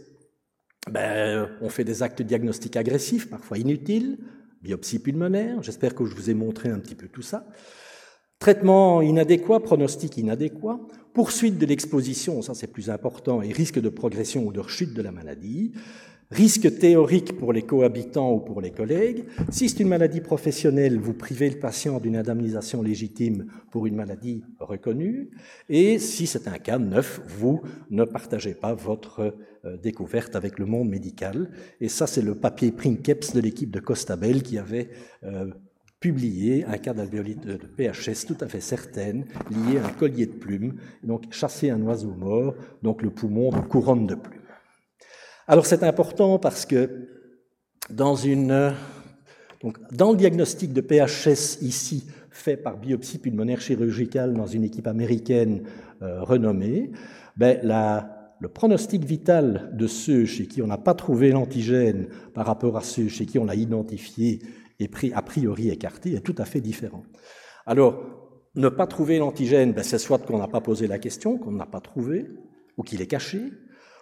ben, 0.88 1.50
on 1.60 1.68
fait 1.68 1.82
des 1.82 2.04
actes 2.04 2.22
diagnostiques 2.22 2.76
agressifs, 2.76 3.28
parfois 3.28 3.58
inutiles, 3.58 4.18
biopsie 4.62 4.98
pulmonaire, 4.98 5.62
j'espère 5.62 5.94
que 5.94 6.04
je 6.04 6.14
vous 6.14 6.30
ai 6.30 6.34
montré 6.34 6.68
un 6.68 6.78
petit 6.78 6.94
peu 6.94 7.08
tout 7.08 7.22
ça. 7.22 7.46
Traitement 8.38 9.00
inadéquat, 9.00 9.60
pronostic 9.60 10.18
inadéquat, 10.18 10.78
poursuite 11.14 11.58
de 11.58 11.66
l'exposition, 11.66 12.42
ça 12.42 12.54
c'est 12.54 12.66
plus 12.66 12.90
important, 12.90 13.40
et 13.40 13.52
risque 13.52 13.80
de 13.80 13.88
progression 13.88 14.46
ou 14.46 14.52
de 14.52 14.60
rechute 14.60 14.92
de 14.92 15.02
la 15.02 15.12
maladie. 15.12 15.72
Risque 16.30 16.78
théorique 16.80 17.38
pour 17.38 17.52
les 17.52 17.62
cohabitants 17.62 18.32
ou 18.32 18.40
pour 18.40 18.60
les 18.60 18.72
collègues. 18.72 19.24
Si 19.48 19.68
c'est 19.68 19.78
une 19.78 19.88
maladie 19.88 20.20
professionnelle, 20.20 20.98
vous 20.98 21.14
privez 21.14 21.48
le 21.48 21.60
patient 21.60 22.00
d'une 22.00 22.16
indemnisation 22.16 22.82
légitime 22.82 23.46
pour 23.70 23.86
une 23.86 23.94
maladie 23.94 24.42
reconnue. 24.58 25.30
Et 25.68 26.00
si 26.00 26.26
c'est 26.26 26.48
un 26.48 26.58
cas 26.58 26.78
neuf, 26.78 27.20
vous 27.28 27.60
ne 27.90 28.02
partagez 28.02 28.54
pas 28.54 28.74
votre 28.74 29.36
euh, 29.64 29.76
découverte 29.76 30.34
avec 30.34 30.58
le 30.58 30.66
monde 30.66 30.88
médical. 30.88 31.48
Et 31.80 31.88
ça, 31.88 32.08
c'est 32.08 32.22
le 32.22 32.34
papier 32.34 32.72
Princeps 32.72 33.32
de 33.32 33.40
l'équipe 33.40 33.70
de 33.70 33.78
Costabel 33.78 34.42
qui 34.42 34.58
avait 34.58 34.90
euh, 35.22 35.52
publié 36.00 36.64
un 36.64 36.78
cas 36.78 36.92
d'alvéolite 36.92 37.46
de 37.46 37.56
PHS 37.56 38.26
tout 38.26 38.36
à 38.40 38.48
fait 38.48 38.60
certaine, 38.60 39.26
lié 39.50 39.78
à 39.78 39.86
un 39.86 39.92
collier 39.92 40.26
de 40.26 40.32
plumes, 40.32 40.74
donc 41.04 41.32
chasser 41.32 41.70
un 41.70 41.80
oiseau 41.82 42.14
mort, 42.14 42.54
donc 42.82 43.02
le 43.02 43.10
poumon 43.10 43.50
de 43.50 43.60
couronne 43.60 44.06
de 44.08 44.16
plumes. 44.16 44.40
Alors 45.48 45.66
c'est 45.66 45.84
important 45.84 46.38
parce 46.40 46.66
que 46.66 47.08
dans, 47.90 48.16
une, 48.16 48.74
donc, 49.62 49.78
dans 49.92 50.10
le 50.10 50.16
diagnostic 50.16 50.72
de 50.72 50.80
PHS 50.80 51.62
ici, 51.62 52.08
fait 52.30 52.56
par 52.56 52.76
biopsie 52.76 53.18
pulmonaire 53.18 53.60
chirurgicale 53.60 54.34
dans 54.34 54.46
une 54.46 54.64
équipe 54.64 54.88
américaine 54.88 55.62
euh, 56.02 56.22
renommée, 56.22 56.90
ben, 57.36 57.60
le 58.40 58.48
pronostic 58.48 59.04
vital 59.04 59.70
de 59.72 59.86
ceux 59.86 60.24
chez 60.26 60.46
qui 60.46 60.62
on 60.62 60.66
n'a 60.66 60.78
pas 60.78 60.94
trouvé 60.94 61.30
l'antigène 61.30 62.08
par 62.34 62.46
rapport 62.46 62.76
à 62.76 62.82
ceux 62.82 63.08
chez 63.08 63.24
qui 63.24 63.38
on 63.38 63.44
l'a 63.44 63.54
identifié 63.54 64.40
et 64.80 64.90
a 65.14 65.22
priori 65.22 65.70
écarté 65.70 66.14
est 66.14 66.20
tout 66.20 66.34
à 66.38 66.44
fait 66.44 66.60
différent. 66.60 67.04
Alors, 67.66 68.02
ne 68.56 68.68
pas 68.68 68.86
trouver 68.86 69.18
l'antigène, 69.18 69.72
ben, 69.72 69.84
c'est 69.84 69.98
soit 69.98 70.18
qu'on 70.18 70.38
n'a 70.38 70.48
pas 70.48 70.60
posé 70.60 70.88
la 70.88 70.98
question, 70.98 71.38
qu'on 71.38 71.52
n'a 71.52 71.66
pas 71.66 71.80
trouvé, 71.80 72.26
ou 72.76 72.82
qu'il 72.82 73.00
est 73.00 73.06
caché, 73.06 73.52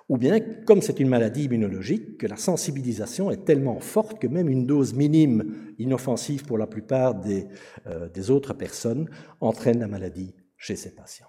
ou 0.09 0.19
bien, 0.19 0.39
comme 0.67 0.83
c'est 0.83 1.01
une 1.01 1.09
maladie 1.09 1.45
immunologique, 1.45 2.19
que 2.19 2.27
la 2.27 2.37
sensibilisation 2.37 3.31
est 3.31 3.45
tellement 3.45 3.81
forte 3.81 4.21
que 4.21 4.27
même 4.27 4.51
une 4.51 4.67
dose 4.67 4.93
minime, 4.93 5.73
inoffensive 5.79 6.45
pour 6.45 6.59
la 6.59 6.67
plupart 6.67 7.15
des, 7.15 7.47
euh, 7.87 8.09
des 8.11 8.31
autres 8.31 8.53
personnes, 8.53 9.09
entraîne 9.41 9.81
la 9.81 9.89
maladie 9.89 10.35
chez 10.59 10.77
ces 10.77 10.95
patients. 10.95 11.29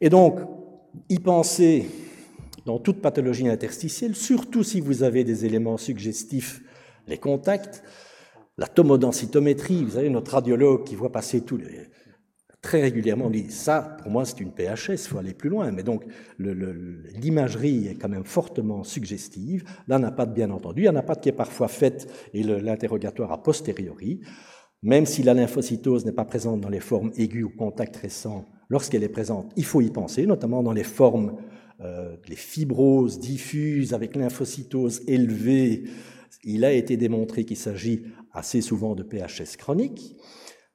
Et 0.00 0.10
donc, 0.10 0.40
y 1.08 1.18
penser 1.20 1.86
dans 2.66 2.78
toute 2.78 3.00
pathologie 3.00 3.48
interstitielle, 3.48 4.16
surtout 4.16 4.64
si 4.64 4.80
vous 4.80 5.02
avez 5.02 5.22
des 5.24 5.44
éléments 5.44 5.76
suggestifs, 5.76 6.62
les 7.06 7.18
contacts, 7.18 7.82
la 8.58 8.66
tomodensitométrie, 8.66 9.84
vous 9.84 9.92
savez, 9.92 10.10
notre 10.10 10.32
radiologue 10.32 10.84
qui 10.84 10.96
voit 10.96 11.12
passer 11.12 11.42
tous 11.42 11.56
les, 11.56 11.88
très 12.62 12.80
régulièrement, 12.82 13.26
on 13.26 13.30
dit 13.30 13.50
ça, 13.50 13.96
pour 14.02 14.10
moi, 14.10 14.24
c'est 14.24 14.40
une 14.40 14.52
PHS, 14.52 14.92
il 14.92 14.98
faut 14.98 15.18
aller 15.18 15.34
plus 15.34 15.48
loin. 15.48 15.70
Mais 15.70 15.82
donc, 15.82 16.04
l'imagerie 16.38 17.88
est 17.88 17.94
quand 17.94 18.08
même 18.08 18.24
fortement 18.24 18.84
suggestive. 18.84 19.64
Là, 19.86 19.98
n'a 19.98 20.10
pas 20.10 20.26
de 20.26 20.32
bien 20.32 20.50
entendu. 20.50 20.82
Il 20.82 20.86
y 20.86 20.88
en 20.88 20.96
a 20.96 21.02
pas 21.02 21.14
de 21.14 21.20
qui 21.20 21.28
est 21.28 21.32
parfois 21.32 21.68
faite 21.68 22.10
et 22.34 22.42
l'interrogatoire 22.42 23.32
a 23.32 23.42
posteriori. 23.42 24.20
Même 24.82 25.06
si 25.06 25.22
la 25.22 25.34
lymphocytose 25.34 26.04
n'est 26.04 26.12
pas 26.12 26.24
présente 26.24 26.60
dans 26.60 26.68
les 26.68 26.80
formes 26.80 27.10
aiguës 27.16 27.44
ou 27.44 27.50
contact 27.50 27.96
récents, 27.96 28.46
lorsqu'elle 28.68 29.02
est 29.02 29.08
présente, 29.08 29.52
il 29.56 29.64
faut 29.64 29.80
y 29.80 29.90
penser, 29.90 30.24
notamment 30.26 30.62
dans 30.62 30.72
les 30.72 30.84
formes, 30.84 31.36
euh, 31.80 32.16
les 32.28 32.36
fibroses 32.36 33.18
diffuses 33.18 33.92
avec 33.92 34.14
lymphocytose 34.14 35.02
élevée. 35.08 35.84
Il 36.44 36.64
a 36.64 36.72
été 36.72 36.96
démontré 36.96 37.44
qu'il 37.44 37.56
s'agit 37.56 38.04
assez 38.32 38.60
souvent 38.60 38.94
de 38.94 39.02
PHS 39.02 39.56
chronique. 39.56 40.16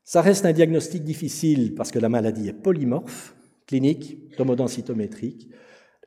Ça 0.05 0.21
reste 0.21 0.45
un 0.45 0.51
diagnostic 0.51 1.03
difficile 1.03 1.75
parce 1.75 1.89
que 1.89 1.99
la 1.99 2.09
maladie 2.09 2.49
est 2.49 2.53
polymorphe, 2.53 3.35
clinique, 3.65 4.35
tomodensitométrique, 4.35 5.49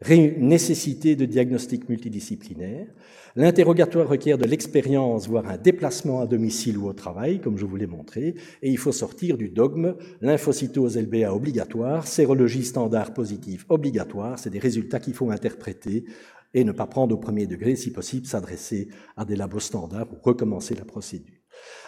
nécessité 0.06 1.16
de 1.16 1.24
diagnostic 1.24 1.88
multidisciplinaire. 1.88 2.88
L'interrogatoire 3.34 4.06
requiert 4.06 4.36
de 4.36 4.44
l'expérience, 4.44 5.26
voire 5.28 5.48
un 5.48 5.56
déplacement 5.56 6.20
à 6.20 6.26
domicile 6.26 6.76
ou 6.76 6.86
au 6.88 6.92
travail, 6.92 7.40
comme 7.40 7.56
je 7.56 7.64
vous 7.64 7.76
l'ai 7.76 7.86
montré, 7.86 8.34
et 8.62 8.70
il 8.70 8.76
faut 8.76 8.92
sortir 8.92 9.38
du 9.38 9.48
dogme 9.48 9.94
lymphocytose 10.20 10.98
LBA 10.98 11.32
obligatoire, 11.32 12.06
sérologie 12.06 12.64
standard 12.64 13.14
positive 13.14 13.64
obligatoire, 13.70 14.38
c'est 14.38 14.50
des 14.50 14.58
résultats 14.58 15.00
qu'il 15.00 15.14
faut 15.14 15.30
interpréter 15.30 16.04
et 16.52 16.64
ne 16.64 16.72
pas 16.72 16.86
prendre 16.86 17.14
au 17.14 17.18
premier 17.18 17.46
degré, 17.46 17.76
si 17.76 17.90
possible, 17.90 18.26
s'adresser 18.26 18.88
à 19.16 19.24
des 19.24 19.36
labos 19.36 19.60
standards 19.60 20.08
pour 20.08 20.22
recommencer 20.22 20.74
la 20.74 20.84
procédure. 20.84 21.35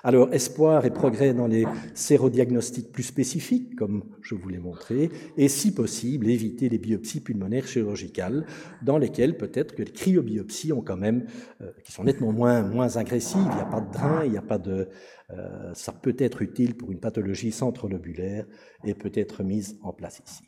Alors, 0.05 0.33
espoir 0.33 0.85
et 0.87 0.91
progrès 0.91 1.35
dans 1.35 1.47
les 1.47 1.67
sérodiagnostics 1.95 2.93
plus 2.93 3.03
spécifiques, 3.03 3.75
comme 3.77 4.05
je 4.23 4.35
vous 4.35 4.49
l'ai 4.49 4.59
montré, 4.59 5.11
et 5.37 5.49
si 5.49 5.75
possible, 5.75 6.29
éviter 6.29 6.69
les 6.69 6.79
biopsies 6.79 7.21
pulmonaires 7.21 7.67
chirurgicales, 7.67 8.47
dans 8.83 8.99
lesquelles 8.99 9.37
peut-être 9.37 9.75
que 9.75 9.83
les 9.83 9.91
cryobiopsies 9.91 10.73
ont 10.73 10.83
quand 10.83 10.97
même, 10.97 11.27
euh, 11.61 11.73
qui 11.85 11.93
sont 11.93 12.05
nettement 12.05 12.33
moins, 12.33 12.63
moins 12.63 12.97
agressives, 12.97 13.47
il 13.51 13.57
n'y 13.57 13.61
a 13.61 13.67
pas 13.67 13.81
de 13.81 13.93
drain, 13.93 14.25
il 14.25 14.31
n'y 14.31 14.39
a 14.39 14.43
pas 14.43 14.59
de, 14.59 14.89
euh, 15.31 15.75
ça 15.75 15.93
peut 15.93 16.17
être 16.19 16.43
utile 16.43 16.77
pour 16.77 16.93
une 16.93 17.01
pathologie 17.01 17.53
centrolobulaire 17.53 18.47
et 18.85 18.95
peut 18.95 19.13
être 19.15 19.43
mise 19.43 19.79
en 19.83 19.93
place 19.93 20.23
ici. 20.25 20.48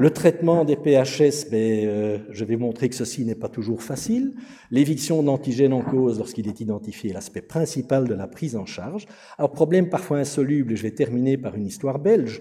Le 0.00 0.08
traitement 0.08 0.64
des 0.64 0.76
PHS, 0.76 1.50
ben, 1.50 1.86
euh, 1.86 2.18
je 2.30 2.44
vais 2.46 2.56
montrer 2.56 2.88
que 2.88 2.94
ceci 2.94 3.22
n'est 3.26 3.34
pas 3.34 3.50
toujours 3.50 3.82
facile. 3.82 4.34
L'éviction 4.70 5.22
d'antigènes 5.22 5.74
en 5.74 5.82
cause 5.82 6.18
lorsqu'il 6.18 6.48
est 6.48 6.58
identifié 6.60 7.10
est 7.10 7.12
l'aspect 7.12 7.42
principal 7.42 8.08
de 8.08 8.14
la 8.14 8.26
prise 8.26 8.56
en 8.56 8.64
charge. 8.64 9.04
Alors, 9.36 9.52
problème 9.52 9.90
parfois 9.90 10.16
insoluble, 10.16 10.74
je 10.74 10.82
vais 10.82 10.92
terminer 10.92 11.36
par 11.36 11.54
une 11.54 11.66
histoire 11.66 11.98
belge. 11.98 12.40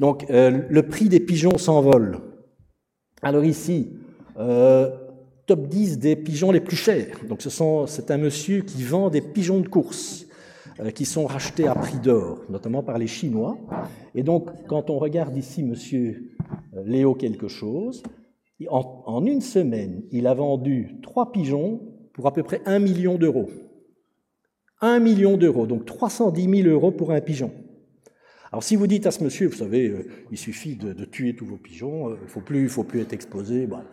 Donc, 0.00 0.30
euh, 0.30 0.60
le 0.68 0.82
prix 0.82 1.08
des 1.08 1.20
pigeons 1.20 1.56
s'envole. 1.56 2.18
Alors 3.22 3.44
ici, 3.44 3.96
euh, 4.38 4.90
top 5.46 5.66
10 5.66 5.98
des 5.98 6.14
pigeons 6.14 6.52
les 6.52 6.60
plus 6.60 6.76
chers. 6.76 7.24
Donc, 7.26 7.40
c'est 7.40 8.10
un 8.10 8.18
monsieur 8.18 8.60
qui 8.60 8.82
vend 8.82 9.08
des 9.08 9.22
pigeons 9.22 9.60
de 9.60 9.68
course. 9.68 10.27
Euh, 10.80 10.90
qui 10.90 11.04
sont 11.04 11.26
rachetés 11.26 11.66
à 11.66 11.74
prix 11.74 11.98
d'or, 11.98 12.44
notamment 12.48 12.82
par 12.82 12.98
les 12.98 13.08
Chinois. 13.08 13.58
Et 14.14 14.22
donc, 14.22 14.50
quand 14.68 14.90
on 14.90 14.98
regarde 14.98 15.36
ici 15.36 15.64
Monsieur 15.64 16.36
euh, 16.74 16.82
Léo 16.84 17.14
quelque 17.14 17.48
chose, 17.48 18.02
en, 18.68 19.24
une 19.24 19.40
semaine, 19.40 20.02
il 20.10 20.26
a 20.26 20.34
vendu 20.34 20.98
trois 21.02 21.32
pigeons 21.32 21.80
pour 22.12 22.26
à 22.26 22.32
peu 22.32 22.42
près 22.42 22.60
un 22.66 22.78
million 22.78 23.16
d'euros. 23.16 23.48
Un 24.80 25.00
million 25.00 25.36
d'euros, 25.36 25.66
donc 25.66 25.84
310 25.84 26.62
000 26.62 26.68
euros 26.68 26.92
pour 26.92 27.10
un 27.10 27.20
pigeon. 27.20 27.52
Alors 28.52 28.62
si 28.62 28.76
vous 28.76 28.86
dites 28.86 29.06
à 29.06 29.10
ce 29.10 29.22
monsieur, 29.24 29.48
vous 29.48 29.56
savez, 29.56 29.88
euh, 29.88 30.06
il 30.30 30.38
suffit 30.38 30.76
de, 30.76 31.04
tuer 31.04 31.34
tous 31.34 31.46
vos 31.46 31.56
pigeons, 31.56 32.14
il 32.14 32.22
ne 32.22 32.28
faut 32.28 32.40
plus, 32.40 33.00
être 33.00 33.12
exposé, 33.12 33.66
bah, 33.66 33.84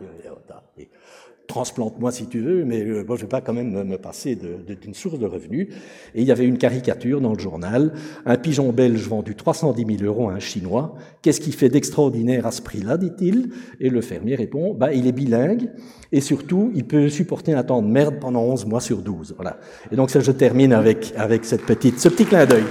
transplante-moi 1.46 2.12
si 2.12 2.26
tu 2.26 2.40
veux, 2.40 2.64
mais 2.64 2.82
euh, 2.82 3.04
je 3.06 3.12
ne 3.12 3.16
vais 3.16 3.26
pas 3.26 3.40
quand 3.40 3.52
même 3.52 3.84
me 3.84 3.98
passer 3.98 4.36
d'une 4.36 4.94
source 4.94 5.18
de 5.18 5.26
revenus. 5.26 5.68
Et 6.14 6.22
il 6.22 6.26
y 6.26 6.32
avait 6.32 6.46
une 6.46 6.58
caricature 6.58 7.20
dans 7.20 7.32
le 7.32 7.38
journal, 7.38 7.92
un 8.24 8.36
pigeon 8.36 8.72
belge 8.72 9.06
vendu 9.08 9.34
310 9.34 9.98
000 9.98 10.04
euros 10.04 10.28
à 10.28 10.34
un 10.34 10.40
Chinois. 10.40 10.94
Qu'est-ce 11.22 11.40
qui 11.40 11.52
fait 11.52 11.68
d'extraordinaire 11.68 12.46
à 12.46 12.50
ce 12.50 12.62
prix-là, 12.62 12.96
dit-il? 12.96 13.50
Et 13.80 13.90
le 13.90 14.00
fermier 14.00 14.34
répond, 14.34 14.74
bah, 14.74 14.92
il 14.92 15.06
est 15.06 15.12
bilingue, 15.12 15.70
et 16.12 16.20
surtout, 16.20 16.70
il 16.74 16.84
peut 16.84 17.08
supporter 17.08 17.54
un 17.54 17.62
temps 17.62 17.82
de 17.82 17.88
merde 17.88 18.16
pendant 18.20 18.42
11 18.42 18.66
mois 18.66 18.80
sur 18.80 18.98
12. 18.98 19.34
Voilà. 19.36 19.58
Et 19.90 19.96
donc 19.96 20.10
ça, 20.10 20.20
je 20.20 20.32
termine 20.32 20.72
avec, 20.72 21.12
avec 21.16 21.44
cette 21.44 21.62
petite, 21.62 22.00
ce 22.00 22.08
petit 22.08 22.24
clin 22.24 22.46
d'œil. 22.46 22.64